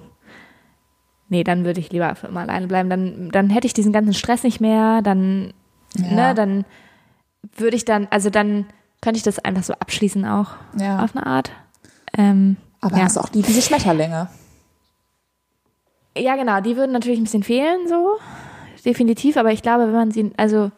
[1.28, 2.88] nee, dann würde ich lieber für immer alleine bleiben.
[2.88, 5.52] Dann, dann hätte ich diesen ganzen Stress nicht mehr, dann,
[5.96, 6.10] Ja.
[6.28, 6.64] ne, dann
[7.56, 8.66] würde ich dann, also dann
[9.02, 11.04] könnte ich das einfach so abschließen auch, Ja.
[11.04, 11.50] auf eine Art.
[12.16, 13.04] Ähm, Aber ja.
[13.04, 14.28] hast auch die, diese Schmetterlinge.
[16.18, 18.18] Ja, genau, die würden natürlich ein bisschen fehlen, so.
[18.84, 20.70] Definitiv, aber ich glaube, wenn man sie, also,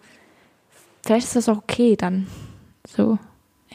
[1.03, 2.29] vielleicht ist das auch okay dann.
[2.87, 3.19] So,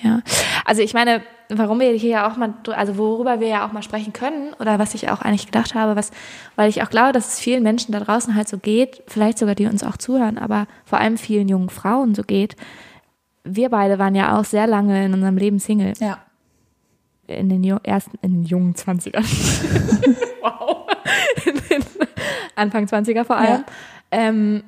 [0.02, 0.22] ja.
[0.64, 3.82] Also, ich meine, warum wir hier ja auch mal, also worüber wir ja auch mal
[3.82, 6.12] sprechen können, oder was ich auch eigentlich gedacht habe, was,
[6.56, 9.56] weil ich auch glaube, dass es vielen Menschen da draußen halt so geht, vielleicht sogar
[9.56, 12.56] die uns auch zuhören, aber vor allem vielen jungen Frauen so geht.
[13.44, 15.94] Wir beide waren ja auch sehr lange in unserem Leben Single.
[16.00, 16.20] Ja.
[17.30, 19.24] In den ersten, in den jungen 20ern.
[20.42, 20.88] wow.
[22.56, 23.62] Anfang 20er vor allem.
[23.62, 23.66] Ja.
[24.12, 24.64] Ähm,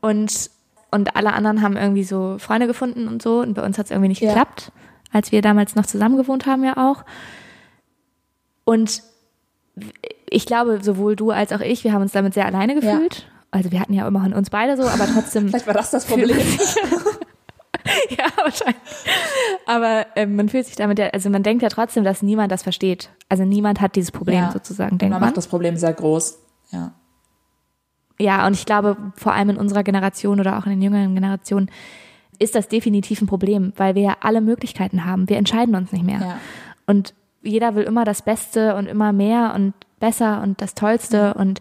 [0.00, 0.50] und,
[0.90, 3.40] und alle anderen haben irgendwie so Freunde gefunden und so.
[3.40, 4.28] Und bei uns hat es irgendwie nicht Ja.
[4.30, 4.72] geklappt,
[5.12, 7.04] als wir damals noch zusammen gewohnt haben, ja auch.
[8.64, 9.02] Und
[10.30, 12.80] ich glaube, sowohl du als auch ich, wir haben uns damit sehr alleine Ja.
[12.80, 13.26] gefühlt.
[13.50, 16.36] Also wir hatten ja immerhin uns beide so, aber trotzdem Vielleicht war das das Problem.
[18.10, 18.76] ja, wahrscheinlich.
[19.66, 22.62] Aber ähm, man fühlt sich damit ja, also man denkt ja trotzdem, dass niemand das
[22.62, 23.10] versteht.
[23.28, 24.52] Also niemand hat dieses Problem Ja.
[24.52, 25.28] sozusagen, denkt Man man.
[25.28, 26.38] macht das Problem sehr groß.
[26.70, 26.92] Ja.
[28.20, 31.70] Ja, und ich glaube, vor allem in unserer Generation oder auch in den jüngeren Generationen
[32.40, 35.28] ist das definitiv ein Problem, weil wir ja alle Möglichkeiten haben.
[35.28, 36.20] Wir entscheiden uns nicht mehr.
[36.20, 36.38] Ja.
[36.86, 41.60] Und jeder will immer das Beste und immer mehr und besser und das Tollste und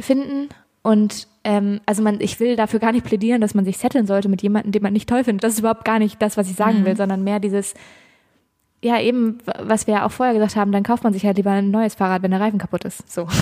[0.00, 0.48] finden.
[0.82, 4.28] Und ähm, also man, ich will dafür gar nicht plädieren, dass man sich setteln sollte
[4.28, 5.42] mit jemandem, den man nicht toll findet.
[5.44, 7.72] Das ist überhaupt gar nicht das, was ich sagen will, sondern mehr dieses,
[8.84, 11.50] ja, eben, was wir ja auch vorher gesagt haben, dann kauft man sich halt lieber
[11.52, 13.10] ein neues Fahrrad, wenn der Reifen kaputt ist.
[13.10, 13.26] So.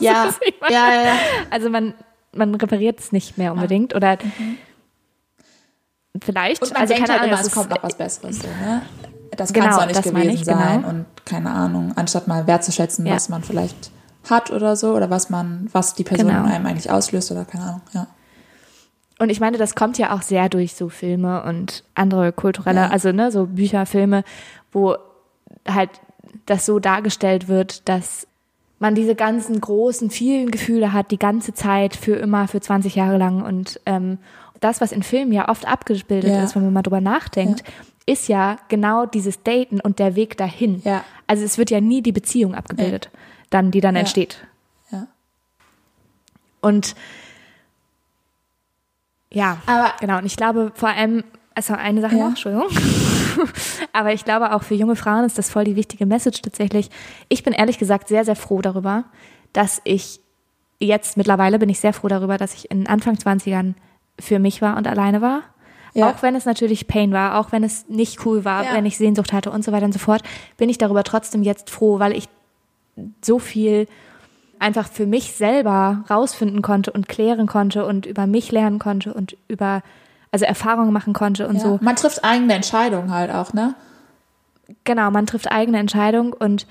[0.00, 0.30] Ja.
[0.60, 0.72] meine?
[0.74, 1.16] ja, ja, ja.
[1.50, 1.94] Also man,
[2.34, 3.94] man repariert es nicht mehr unbedingt.
[3.94, 4.18] Oder
[6.22, 8.38] vielleicht, Und man also denkt keine halt Ahnung, immer, es ist- kommt noch was Besseres.
[8.40, 8.82] So, ne?
[9.36, 10.80] Das Genau, kann es doch nicht gewesen ich, sein.
[10.82, 10.88] genau.
[10.88, 13.14] Und keine Ahnung, anstatt mal wertzuschätzen, Ja.
[13.14, 13.90] was man vielleicht
[14.30, 16.40] hat oder so, oder was man, was die Person Genau.
[16.44, 17.80] in einem eigentlich auslöst oder keine Ahnung.
[17.92, 18.06] Ja.
[19.18, 22.88] Und ich meine, das kommt ja auch sehr durch so Filme und andere kulturelle, Ja.
[22.90, 24.22] also ne, so Bücher, Filme,
[24.72, 24.96] wo
[25.66, 25.90] halt
[26.46, 28.26] das so dargestellt wird, dass
[28.78, 33.18] man diese ganzen großen, vielen Gefühle hat, die ganze Zeit, für immer, für 20 Jahre
[33.18, 33.42] lang.
[33.42, 34.18] Und ähm,
[34.60, 36.44] das, was in Filmen ja oft abgebildet Ja.
[36.44, 37.64] ist, wenn man mal drüber nachdenkt,
[38.06, 40.80] ist ja genau dieses Daten und der Weg dahin.
[40.84, 41.02] Ja.
[41.26, 43.10] Also es wird ja nie die Beziehung abgebildet,
[43.50, 44.00] dann, die dann Ja.
[44.00, 44.46] entsteht.
[44.90, 45.06] Ja.
[46.60, 46.94] Und
[49.30, 50.18] ja, Aber- genau.
[50.18, 51.24] Und ich glaube vor allem,
[51.54, 52.20] also eine Sache Ja.
[52.22, 52.68] noch, Entschuldigung.
[53.92, 56.90] Aber ich glaube auch für junge Frauen ist das voll die wichtige Message tatsächlich.
[57.28, 59.04] Ich bin ehrlich gesagt sehr, sehr froh darüber,
[59.52, 60.20] dass ich
[60.80, 63.74] jetzt mittlerweile bin ich sehr froh darüber, dass ich in Anfang 20ern
[64.18, 65.42] für mich war und alleine war.
[65.94, 66.10] Ja.
[66.10, 68.74] Auch wenn es natürlich Pain war, auch wenn es nicht cool war, Ja.
[68.74, 70.22] wenn ich Sehnsucht hatte und so weiter und so fort,
[70.56, 72.28] bin ich darüber trotzdem jetzt froh, weil ich
[73.24, 73.86] so viel
[74.58, 79.36] einfach für mich selber rausfinden konnte und klären konnte und über mich lernen konnte und
[79.46, 79.82] über
[80.30, 81.60] also Erfahrungen machen konnte und ja.
[81.60, 81.78] so.
[81.80, 83.74] Man trifft eigene Entscheidungen halt auch, ne?
[84.84, 86.66] Genau, man trifft eigene Entscheidungen und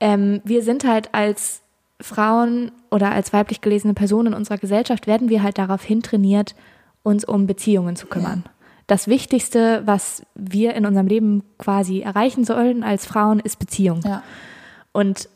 [0.00, 1.60] ähm, wir sind halt als
[2.00, 6.54] Frauen oder als weiblich gelesene Personen in unserer Gesellschaft werden wir halt darauf hintrainiert,
[7.02, 8.44] uns um Beziehungen zu kümmern.
[8.86, 14.00] Das Wichtigste, was wir in unserem Leben quasi erreichen sollen als Frauen, ist Beziehung.
[14.04, 14.22] Ja.
[14.92, 15.28] Und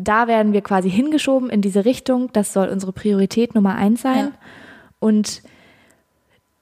[0.00, 2.30] da werden wir quasi hingeschoben in diese Richtung.
[2.32, 4.16] Das soll unsere Priorität Nummer eins sein.
[4.26, 4.32] Ja.
[4.98, 5.42] Und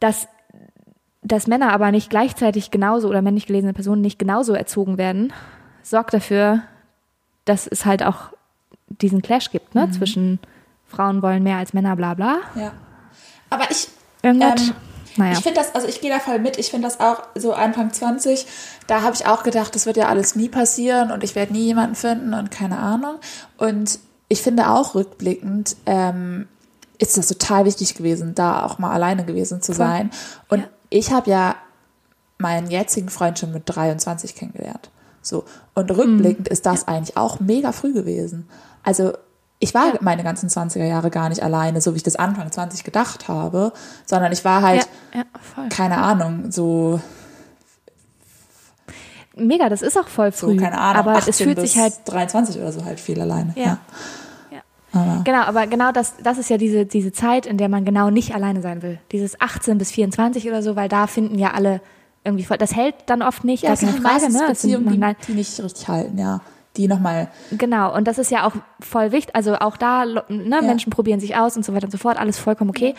[0.00, 0.28] dass,
[1.22, 5.32] dass Männer aber nicht gleichzeitig genauso oder männlich gelesene Personen nicht genauso erzogen werden,
[5.82, 6.62] sorgt dafür,
[7.44, 8.32] dass es halt auch
[8.88, 9.80] diesen Clash gibt, Mhm.
[9.82, 9.90] ne?
[9.90, 10.38] Zwischen
[10.86, 12.38] Frauen wollen mehr als Männer, bla bla.
[12.54, 12.72] ja.
[13.50, 13.88] Aber ich,
[14.22, 14.68] Irgendwas.
[14.68, 14.74] Ähm,
[15.16, 15.32] naja.
[15.32, 16.58] Ich finde das, also ich gehe da voll mit.
[16.58, 18.46] Ich finde das auch so Anfang 20.
[18.86, 21.64] Da habe ich auch gedacht, das wird ja alles nie passieren und ich werde nie
[21.64, 23.16] jemanden finden und keine Ahnung.
[23.56, 23.98] Und
[24.28, 26.48] ich finde auch rückblickend ähm,
[26.98, 30.10] ist das total wichtig gewesen, da auch mal alleine gewesen zu sein.
[30.48, 30.68] Und Ja.
[30.90, 31.56] ich habe ja
[32.38, 34.90] meinen jetzigen Freund schon mit 23 kennengelernt.
[35.22, 35.44] So.
[35.74, 38.48] Und rückblickend ist das eigentlich auch mega früh gewesen.
[38.82, 39.12] Also
[39.60, 42.84] ich war meine ganzen 20er Jahre gar nicht alleine, so wie ich das Anfang 20
[42.84, 43.72] gedacht habe,
[44.06, 47.00] sondern ich war halt, ja, ja, keine Ahnung, so,
[49.38, 50.56] Mega, das ist auch voll so früh.
[50.56, 53.52] keine Ahnung, aber 18 es fühlt sich halt 23 oder so halt viel alleine.
[53.56, 53.62] Ja.
[53.64, 53.78] Ja.
[54.50, 54.60] Ja.
[54.92, 58.10] Aber, Genau, aber genau das, das ist ja diese, diese Zeit, in der man genau
[58.10, 58.98] nicht alleine sein will.
[59.12, 61.80] Dieses 18 bis 24 oder so, weil da finden ja alle
[62.24, 62.58] irgendwie voll.
[62.58, 64.38] Das hält dann oft nicht, ja, sind keine halt Frage, ne?
[64.38, 66.40] Sind Beziehungen, die, die nicht richtig halten, ja.
[66.78, 69.34] Die nochmal, Genau, und das ist ja auch voll wichtig.
[69.36, 70.62] Also auch da, ne, Ja.
[70.62, 72.94] Menschen probieren sich aus und so weiter und so fort, alles vollkommen okay.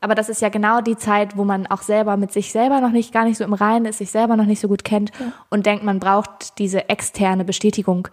[0.00, 2.90] Aber das ist ja genau die Zeit, wo man auch selber mit sich selber noch
[2.90, 5.10] nicht, gar nicht so im Reinen ist, sich selber noch nicht so gut kennt
[5.50, 8.08] und denkt, man braucht diese externe Bestätigung,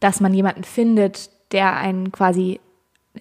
[0.00, 2.60] dass man jemanden findet, der einen quasi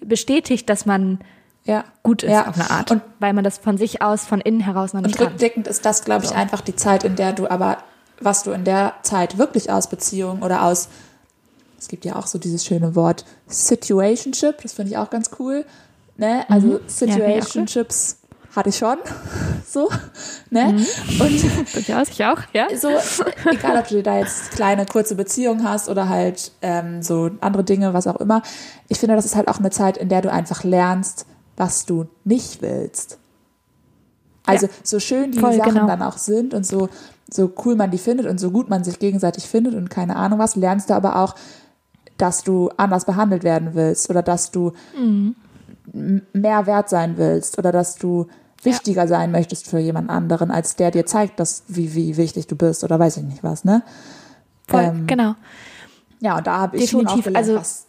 [0.05, 1.19] bestätigt, dass man
[1.65, 1.83] ja.
[2.03, 2.47] gut ist Ja.
[2.47, 2.91] auf eine Art.
[2.91, 5.27] Und- weil man das von sich aus, von innen heraus noch nicht Und kann.
[5.27, 7.77] rückblickend ist das, glaube ich, einfach die Zeit, in der du aber,
[8.19, 10.89] was du in der Zeit wirklich aus Beziehungen oder aus,
[11.81, 15.65] es gibt ja auch so dieses schöne Wort Situationship, das finde ich auch ganz cool.
[16.15, 16.45] Ne?
[16.47, 16.73] Also Mhm.
[16.73, 17.11] Ja, ich auch cool.
[17.11, 18.17] Situationships
[18.55, 18.97] hatte ich schon.
[19.67, 19.89] So,
[20.49, 20.73] ne?
[20.73, 21.21] Mhm.
[21.21, 22.67] Und Durchaus, ich auch, ja.
[22.77, 22.89] so,
[23.49, 27.93] egal ob du da jetzt kleine, kurze Beziehungen hast oder halt ähm, so andere Dinge,
[27.93, 28.41] was auch immer.
[28.89, 31.25] Ich finde, das ist halt auch eine Zeit, in der du einfach lernst,
[31.55, 33.17] was du nicht willst.
[34.45, 34.71] Also Ja.
[34.83, 35.87] so schön die Voll, Sachen genau.
[35.87, 36.89] dann auch sind und so,
[37.31, 40.37] so cool man die findet und so gut man sich gegenseitig findet und keine Ahnung
[40.39, 41.35] was, lernst du aber auch,
[42.21, 45.35] dass du anders behandelt werden willst oder dass du m-
[46.33, 48.27] mehr wert sein willst oder dass du
[48.63, 52.55] wichtiger sein möchtest für jemand anderen, als der dir zeigt, dass, wie, wie wichtig du
[52.55, 53.81] bist oder weiß ich nicht was, ne?
[54.67, 55.35] Voll, Ähm, genau.
[56.19, 57.85] Ja, und da habe ich schon auch Definitiv, gelernt, also- was,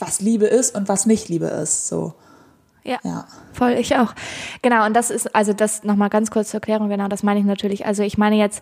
[0.00, 2.14] was Liebe ist und was nicht Liebe ist, so.
[2.82, 2.98] Ja.
[3.04, 3.26] Ja.
[3.52, 4.12] Voll, ich auch.
[4.60, 7.46] Genau, und das ist, also das nochmal ganz kurz zur Erklärung, genau, das meine ich
[7.46, 7.86] natürlich.
[7.86, 8.60] Also ich meine jetzt,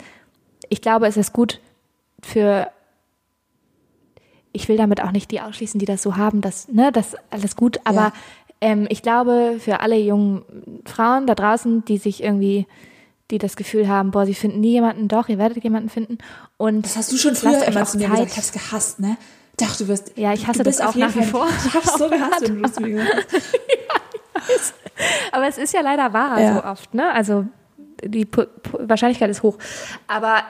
[0.69, 1.61] ich glaube, es ist gut
[2.23, 2.69] für,
[4.53, 7.57] ich will damit auch nicht die ausschließen, die das so haben, das, ne, das alles
[7.57, 8.13] gut, aber Ja.
[8.61, 10.43] ähm, ich glaube, für alle jungen
[10.85, 12.67] Frauen da draußen, die sich irgendwie,
[13.31, 16.19] die das Gefühl haben, boah, sie finden nie jemanden, doch, ihr werdet jemanden finden.
[16.59, 18.13] Und Das hast du schon früher immer zu mir Zeit.
[18.27, 18.31] gesagt.
[18.33, 19.17] Ich hab's gehasst, ne?
[19.59, 20.13] Ich dachte, du wirst.
[20.17, 21.47] Ja, ich hasse das auch nach wie vor.
[21.67, 24.75] Ich hab's so gehasst, wenn du das zu mir gesagt hast.
[25.33, 26.55] Aber es ist ja leider wahr Ja.
[26.55, 27.11] so oft, ne?
[27.13, 27.47] Also
[28.05, 29.59] die Pu- Pu- Wahrscheinlichkeit ist hoch.
[30.09, 30.43] Aber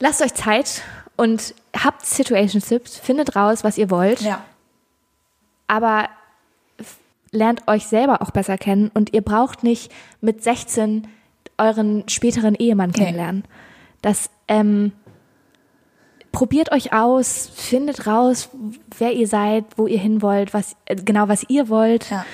[0.00, 0.82] lasst euch Zeit
[1.16, 1.54] und
[1.86, 4.42] habt Situationships, findet raus, was ihr wollt, Ja.
[5.68, 6.08] aber
[7.32, 11.06] lernt euch selber auch besser kennen und ihr braucht nicht mit 16
[11.58, 13.44] euren späteren Ehemann kennenlernen.
[14.02, 14.92] Das ähm,
[16.32, 18.50] probiert euch aus, findet raus,
[18.98, 22.10] wer ihr seid, wo ihr hin wollt, was äh, genau was ihr wollt.
[22.10, 22.24] Ja.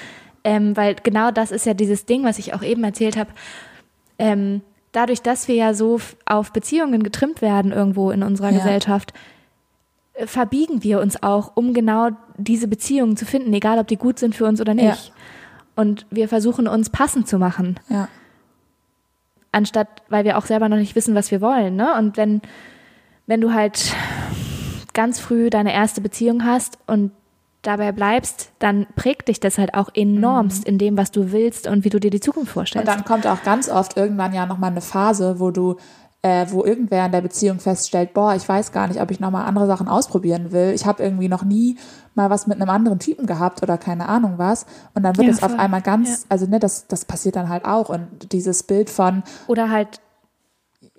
[0.44, 3.30] Ähm, weil genau das ist ja dieses Ding, was ich auch eben erzählt habe.
[4.18, 8.58] Ähm, dadurch, dass wir ja so auf Beziehungen getrimmt werden irgendwo in unserer Ja.
[8.58, 9.12] Gesellschaft,
[10.26, 14.34] verbiegen wir uns auch, um genau diese Beziehungen zu finden, egal ob die gut sind
[14.34, 15.06] für uns oder nicht.
[15.08, 15.12] Ja.
[15.74, 18.08] Und wir versuchen uns passend zu machen, Ja.
[19.52, 21.76] anstatt, weil wir auch selber noch nicht wissen, was wir wollen.
[21.76, 21.94] Ne?
[21.96, 22.42] Und wenn,
[23.26, 23.94] wenn du halt
[24.92, 27.12] ganz früh deine erste Beziehung hast und
[27.62, 31.84] dabei bleibst, dann prägt dich das halt auch enormst in dem, was du willst und
[31.84, 32.88] wie du dir die Zukunft Und vorstellst.
[32.88, 35.76] dann kommt auch ganz oft irgendwann ja nochmal eine Phase, wo du,
[36.24, 39.44] äh, wo irgendwer in der Beziehung feststellt, boah, ich weiß gar nicht, ob ich nochmal
[39.44, 40.72] andere Sachen ausprobieren will.
[40.72, 41.76] Ich habe irgendwie noch nie
[42.14, 44.66] mal was mit einem anderen Typen gehabt oder keine Ahnung was.
[44.94, 46.16] Und dann wird Ja, es auf einmal ganz, Ja.
[46.28, 47.88] also ne, das, das passiert dann halt auch.
[47.88, 50.00] Und dieses Bild von, Oder halt,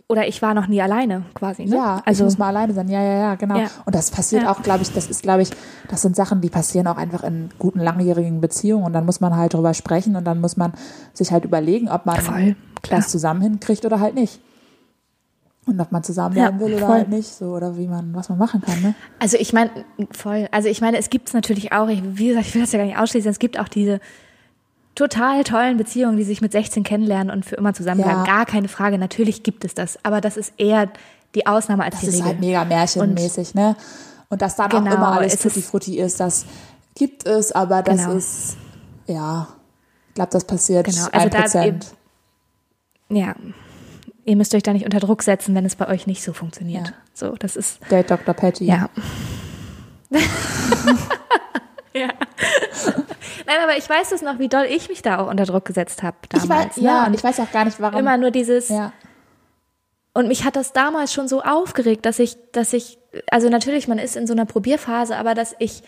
[0.09, 1.63] oder ich war noch nie alleine quasi.
[1.65, 1.77] Ne?
[1.77, 2.89] ja, also ich muss mal alleine sein.
[2.89, 3.57] Ja, ja, ja, genau.
[3.57, 3.67] Ja.
[3.85, 4.51] Und das passiert Ja.
[4.51, 5.51] auch, glaube ich, das ist, glaube ich,
[5.87, 8.83] das sind Sachen, die passieren auch einfach in guten, langjährigen Beziehungen.
[8.85, 10.73] Und dann muss man halt drüber sprechen und dann muss man
[11.13, 12.55] sich halt überlegen, ob man Voll,
[12.89, 14.41] das zusammen hinkriegt oder halt nicht.
[15.65, 16.95] Und ob man zusammenbleiben Ja, will oder voll.
[16.97, 18.95] halt nicht, so, oder wie man, was man machen kann, ne?
[19.19, 19.71] Also ich meine,
[20.11, 20.49] voll.
[20.51, 22.79] Also ich meine, es gibt es natürlich auch, ich, wie gesagt, ich will das ja
[22.79, 24.01] gar nicht ausschließen, es gibt auch diese
[24.95, 28.25] total tollen Beziehungen, die sich mit 16 kennenlernen und für immer zusammenbleiben.
[28.25, 28.35] Ja.
[28.35, 29.97] Gar keine Frage, natürlich gibt es das.
[30.03, 30.89] Aber das ist eher
[31.33, 32.27] die Ausnahme als Das die ist Regel.
[32.27, 33.75] halt mega märchenmäßig, ne?
[34.29, 36.45] Und dass dann auch Genau, immer alles es ist- tutti frutti ist, das
[36.95, 38.13] gibt es, aber das Genau.
[38.17, 38.57] ist,
[39.07, 39.47] ja,
[40.09, 41.87] ich glaube, das passiert Genau, also da Prozent.
[43.09, 43.33] ja.
[44.25, 46.87] Ihr müsst euch da nicht unter Druck setzen, wenn es bei euch nicht so funktioniert.
[46.87, 46.93] Ja.
[47.13, 48.33] So, das ist, Date Dr.
[48.33, 48.65] Patty.
[48.65, 48.89] ja.
[51.93, 52.07] ja.
[53.45, 56.03] Nein, aber ich weiß es noch, wie doll ich mich da auch unter Druck gesetzt
[56.03, 56.69] habe Ich damals.
[56.69, 56.83] weiß, ne?
[56.83, 57.99] ja, und Und ich weiß auch gar nicht, warum.
[57.99, 58.93] immer nur dieses, ja.
[60.15, 62.99] Und mich hat das damals schon so aufgeregt, dass ich, dass ich,
[63.31, 65.81] also natürlich, man ist in so einer Probierphase, aber dass ich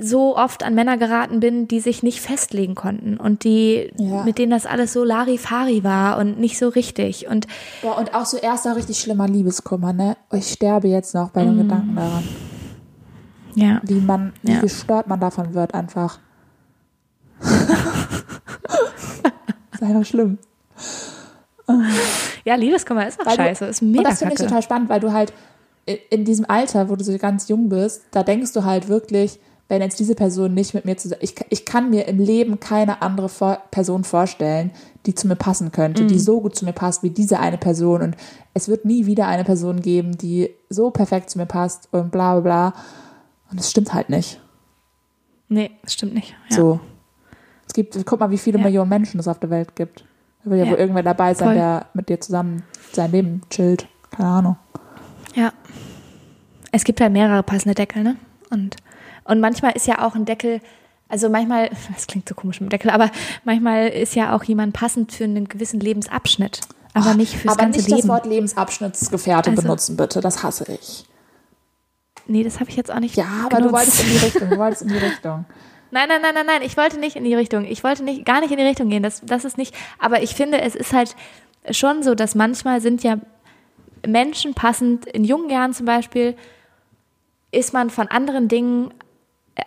[0.00, 4.22] so oft an Männer geraten bin, die sich nicht festlegen konnten und die, Ja.
[4.22, 7.26] mit denen das alles so Larifari war und nicht so richtig.
[7.28, 7.46] Und
[7.82, 10.16] Boah, und auch so erster richtig schlimmer Liebeskummer, ne?
[10.32, 11.62] Ich sterbe jetzt noch bei den Mm.
[11.62, 12.24] Gedanken daran.
[13.56, 14.60] ja, Wie man, wie Ja.
[14.60, 16.20] gestört man davon wird einfach.
[19.72, 20.38] ist einfach schlimm.
[22.44, 24.88] ja, Liebeskummer ist auch Weil du- scheiße, ist mega Und das finde ich total spannend,
[24.88, 25.32] weil du halt
[26.10, 29.38] in diesem Alter, wo du so ganz jung bist, da denkst du halt wirklich,
[29.68, 33.02] wenn jetzt diese Person nicht mit mir zusammen, ich, ich kann mir im Leben keine
[33.02, 34.70] andere vor Person vorstellen,
[35.06, 36.08] die zu mir passen könnte, Mhm.
[36.08, 38.00] die so gut zu mir passt wie diese eine Person.
[38.02, 38.16] Und
[38.54, 42.34] es wird nie wieder eine Person geben, die so perfekt zu mir passt und bla
[42.38, 42.40] bla
[42.70, 42.82] bla.
[43.50, 44.40] Und es stimmt halt nicht.
[45.48, 46.34] Nee, das stimmt nicht.
[46.50, 46.56] Ja.
[46.56, 46.80] So.
[47.66, 48.64] Es gibt, guck mal, wie viele Ja.
[48.64, 50.04] Millionen Menschen es auf der Welt gibt.
[50.44, 50.72] Da wird ja, Ja.
[50.72, 51.54] wohl irgendwer dabei sein, Voll.
[51.56, 52.62] der mit dir zusammen
[52.92, 53.86] sein Leben chillt.
[54.10, 54.56] Keine Ahnung.
[55.34, 55.52] Ja.
[56.72, 58.16] Es gibt halt mehrere passende Deckel, ne?
[58.50, 58.76] Und,
[59.28, 60.60] und manchmal ist ja auch ein Deckel,
[61.08, 63.10] also manchmal, das klingt so komisch mit dem Deckel, aber
[63.44, 66.60] manchmal ist ja auch jemand passend für einen gewissen Lebensabschnitt.
[66.94, 68.00] Aber nicht fürs Aber ganze nicht Leben.
[68.00, 70.20] das Wort Lebensabschnittsgefährte Also- benutzen, bitte.
[70.20, 71.04] Das hasse ich.
[72.26, 73.14] nee, das habe ich jetzt auch nicht.
[73.16, 73.72] Ja, aber du genutzt.
[73.74, 74.50] wolltest in die Richtung.
[74.50, 75.44] Du wolltest in die Richtung.
[75.90, 76.62] Nein, nein, nein, nein, nein.
[76.62, 77.64] Ich wollte nicht in die Richtung.
[77.64, 79.02] Ich wollte nicht, gar nicht in die Richtung gehen.
[79.02, 79.74] Das, das ist nicht.
[79.98, 81.14] Aber ich finde, es ist halt
[81.70, 83.18] schon so, dass manchmal sind ja
[84.06, 86.36] Menschen passend, in jungen Jahren zum Beispiel,
[87.52, 88.92] ist man von anderen Dingen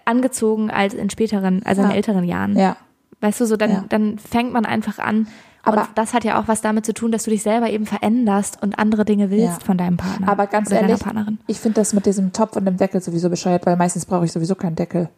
[0.06, 1.96] angezogen als in späteren, also in Ja.
[1.96, 2.58] älteren Jahren.
[2.58, 2.78] Ja.
[3.22, 3.86] Weißt du, so dann, Ja.
[3.90, 5.28] dann fängt man einfach an
[5.64, 7.86] Aber- und das hat ja auch was damit zu tun, dass du dich selber eben
[7.86, 9.66] veränderst und andere Dinge willst Ja.
[9.66, 10.28] von deinem Partner.
[10.28, 11.38] Aber ganz ehrlich, deiner Partnerin.
[11.48, 14.32] ich finde das mit diesem Topf und dem Deckel sowieso bescheuert, weil meistens brauche ich
[14.32, 15.10] sowieso keinen Deckel.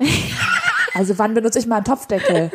[0.96, 2.52] Also wann benutze ich mal einen Topfdeckel?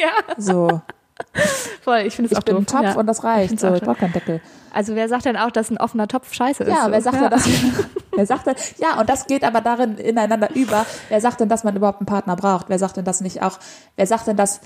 [0.00, 0.80] Ja, So,
[1.82, 1.98] voll.
[2.00, 2.62] Ich finde es auch bin doof.
[2.62, 2.94] ein Topf ja.
[2.96, 3.58] und das reicht.
[3.58, 4.40] So, ich brauche keinen Deckel.
[4.72, 6.70] Also wer sagt denn auch, dass ein offener Topf scheiße ist?
[6.70, 7.48] Ja, wer sagt denn, dass
[8.14, 10.84] wer sagt denn, ja, und das geht aber darin ineinander über.
[11.08, 12.68] Wer sagt denn, dass man überhaupt einen Partner braucht?
[12.68, 13.58] Wer sagt denn, dass nicht auch,
[13.96, 14.60] wer sagt denn, dass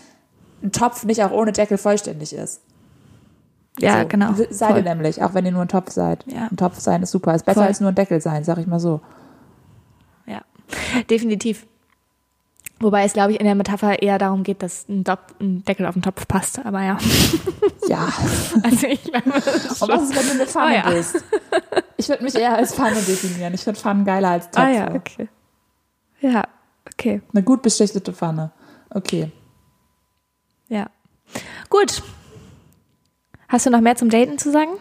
[0.62, 2.60] ein Topf nicht auch ohne Deckel vollständig ist?
[3.78, 4.34] Ja, so, genau.
[4.50, 6.24] Seid ihr nämlich, auch wenn ihr nur ein Topf seid.
[6.26, 6.48] Ja.
[6.50, 7.68] Ein Topf sein ist super, ist besser Voll.
[7.68, 9.00] als nur ein Deckel sein, sag ich mal so.
[10.26, 10.42] Ja,
[11.08, 11.66] definitiv.
[12.82, 15.86] Wobei es, glaube ich, in der Metapher eher darum geht, dass ein, Dop ein Deckel
[15.86, 16.58] auf den Topf passt.
[16.64, 16.98] Aber ja,
[17.88, 18.08] Ja.
[18.62, 20.90] also ich glaube, was ist, wenn du eine Pfanne Oh ja.
[20.90, 21.24] bist?
[21.96, 23.54] Ich würde mich eher als Pfanne definieren.
[23.54, 24.60] Ich finde Pfannen geiler als Töpfe.
[24.60, 25.28] Ah ja, okay.
[26.20, 26.44] Ja,
[26.92, 27.22] okay.
[27.32, 28.50] Eine gut beschichtete Pfanne.
[28.90, 29.30] Okay.
[30.68, 30.86] Ja.
[31.70, 32.02] Gut.
[33.48, 34.72] Hast du noch mehr zum Daten zu sagen?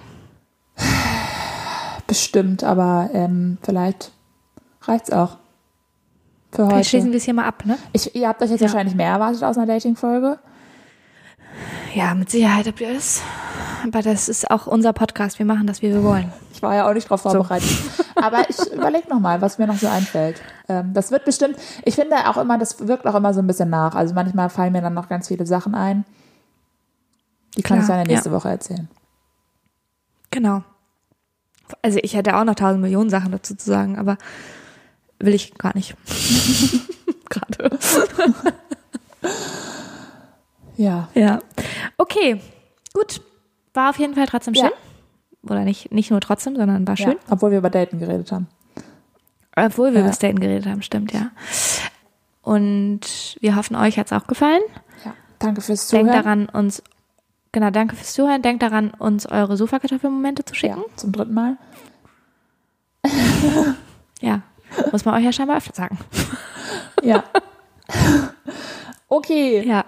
[2.07, 4.11] Bestimmt, aber ähm, vielleicht
[4.81, 5.37] reicht's auch.
[6.53, 7.13] Für Vielleicht schließen heute.
[7.13, 7.77] wir es hier mal ab, ne?
[7.93, 8.67] Ich, ihr habt euch jetzt Ja.
[8.67, 10.39] wahrscheinlich mehr erwartet aus einer Dating-Folge.
[11.93, 13.21] Ja, mit Sicherheit habt ihr es.
[13.83, 15.39] Aber das ist auch unser Podcast.
[15.39, 16.31] Wir machen das, wie wir wollen.
[16.53, 17.69] Ich war ja auch nicht drauf vorbereitet.
[18.15, 20.41] Aber ich überlege nochmal, was mir noch so einfällt.
[20.69, 23.69] Ähm, das wird bestimmt, ich finde auch immer, das wirkt auch immer so ein bisschen
[23.69, 23.95] nach.
[23.95, 26.05] Also manchmal fallen mir dann noch ganz viele Sachen ein.
[27.57, 28.35] Die kann Klar, ich dann nächste ja.
[28.35, 28.87] Woche erzählen.
[30.29, 30.63] Genau.
[31.81, 34.17] Also ich hätte auch noch tausend Millionen Sachen dazu zu sagen, aber
[35.25, 35.95] will ich gar nicht.
[37.29, 37.77] Gerade.
[40.77, 41.09] Ja.
[41.13, 41.39] Ja.
[41.97, 42.41] Okay,
[42.93, 43.21] gut.
[43.73, 44.63] War auf jeden Fall trotzdem Ja.
[44.65, 44.71] schön.
[45.49, 47.11] Oder nicht, nicht nur trotzdem, sondern war schön.
[47.13, 47.17] ja.
[47.29, 48.47] Obwohl wir über Daten geredet haben.
[49.55, 50.07] Obwohl wir Ja.
[50.07, 51.31] über Daten geredet haben, stimmt, ja.
[52.41, 54.61] Und wir hoffen, euch hat's auch gefallen.
[55.05, 55.13] Ja.
[55.39, 56.07] Danke fürs Zuhören.
[56.07, 56.83] Denkt daran, uns,
[57.51, 58.41] genau, danke fürs Zuhören.
[58.41, 60.83] Denkt daran, uns eure Sofakartoffelmomente zu ja, schicken.
[60.95, 61.57] zum dritten Mal.
[64.21, 64.43] Ja.
[64.91, 65.97] Muss man euch ja scheinbar öfter sagen.
[67.03, 67.23] Ja.
[69.07, 69.85] okay, Ja.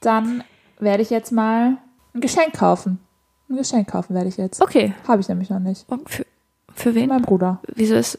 [0.00, 0.42] dann
[0.80, 1.76] werde ich jetzt mal
[2.14, 2.98] ein Geschenk kaufen.
[3.48, 4.60] Ein Geschenk kaufen werde ich jetzt.
[4.60, 4.94] Okay.
[5.06, 5.88] Habe ich nämlich noch nicht.
[5.88, 6.26] Und für,
[6.74, 7.08] für wen?
[7.08, 7.60] Mein Bruder.
[7.74, 8.18] Wieso ist.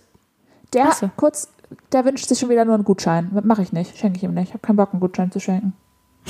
[0.74, 1.10] Der, Ach so.
[1.18, 1.49] kurz,
[1.91, 3.30] der wünscht sich schon wieder nur einen Gutschein.
[3.43, 3.97] Mache ich nicht.
[3.97, 4.49] Schenke ich ihm nicht.
[4.49, 5.74] Ich habe keinen Bock, einen Gutschein zu schenken.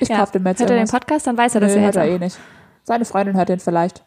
[0.00, 0.18] ich Ja.
[0.18, 1.00] kaufe dem jetzt Hört er den irgendwas.
[1.00, 2.38] Podcast, dann weiß er, dass Nö, er hört er eh nicht.
[2.84, 4.04] Seine Freundin hört den vielleicht.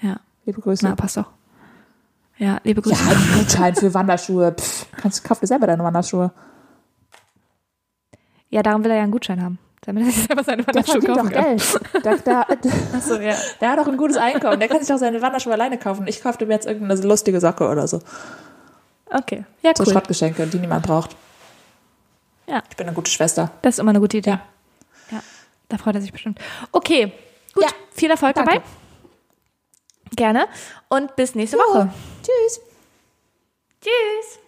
[0.00, 0.20] Ja.
[0.44, 0.84] Liebe Grüße.
[0.86, 1.26] Na, passt doch.
[2.38, 3.02] Ja, liebe Grüße.
[3.02, 4.52] ja, ein Gutschein für Wanderschuhe.
[4.52, 6.30] Pff, kannst, kauf dir selber deine Wanderschuhe.
[8.50, 9.58] Ja, darum will er ja einen Gutschein haben.
[9.82, 11.56] Damit er sich selber seine Der Wanderschuhe verdient kaufen doch kann.
[11.56, 12.04] Geld.
[12.04, 12.46] Der, der,
[12.94, 13.34] Achso, ja.
[13.60, 14.58] der hat doch ein gutes Einkommen.
[14.60, 16.06] Der kann sich doch seine Wanderschuhe alleine kaufen.
[16.06, 18.00] Ich kaufe mir jetzt irgendeine lustige Socke oder so.
[19.10, 19.44] Okay.
[19.62, 19.92] Ja, So cool.
[19.92, 21.16] Schrottgeschenke, die niemand braucht.
[22.46, 22.62] Ja.
[22.70, 23.50] Ich bin eine gute Schwester.
[23.62, 24.30] Das ist immer eine gute Idee.
[24.30, 24.40] Ja.
[25.10, 25.20] Ja.
[25.68, 26.38] Da freut er sich bestimmt.
[26.72, 27.12] Okay.
[27.54, 27.64] Gut.
[27.64, 27.70] Ja.
[27.92, 28.50] Viel Erfolg Danke.
[28.54, 28.64] dabei.
[30.14, 30.46] Gerne.
[30.88, 31.90] Und bis nächste Woche.
[32.26, 32.60] Tschüss.
[33.80, 34.40] Tschüss.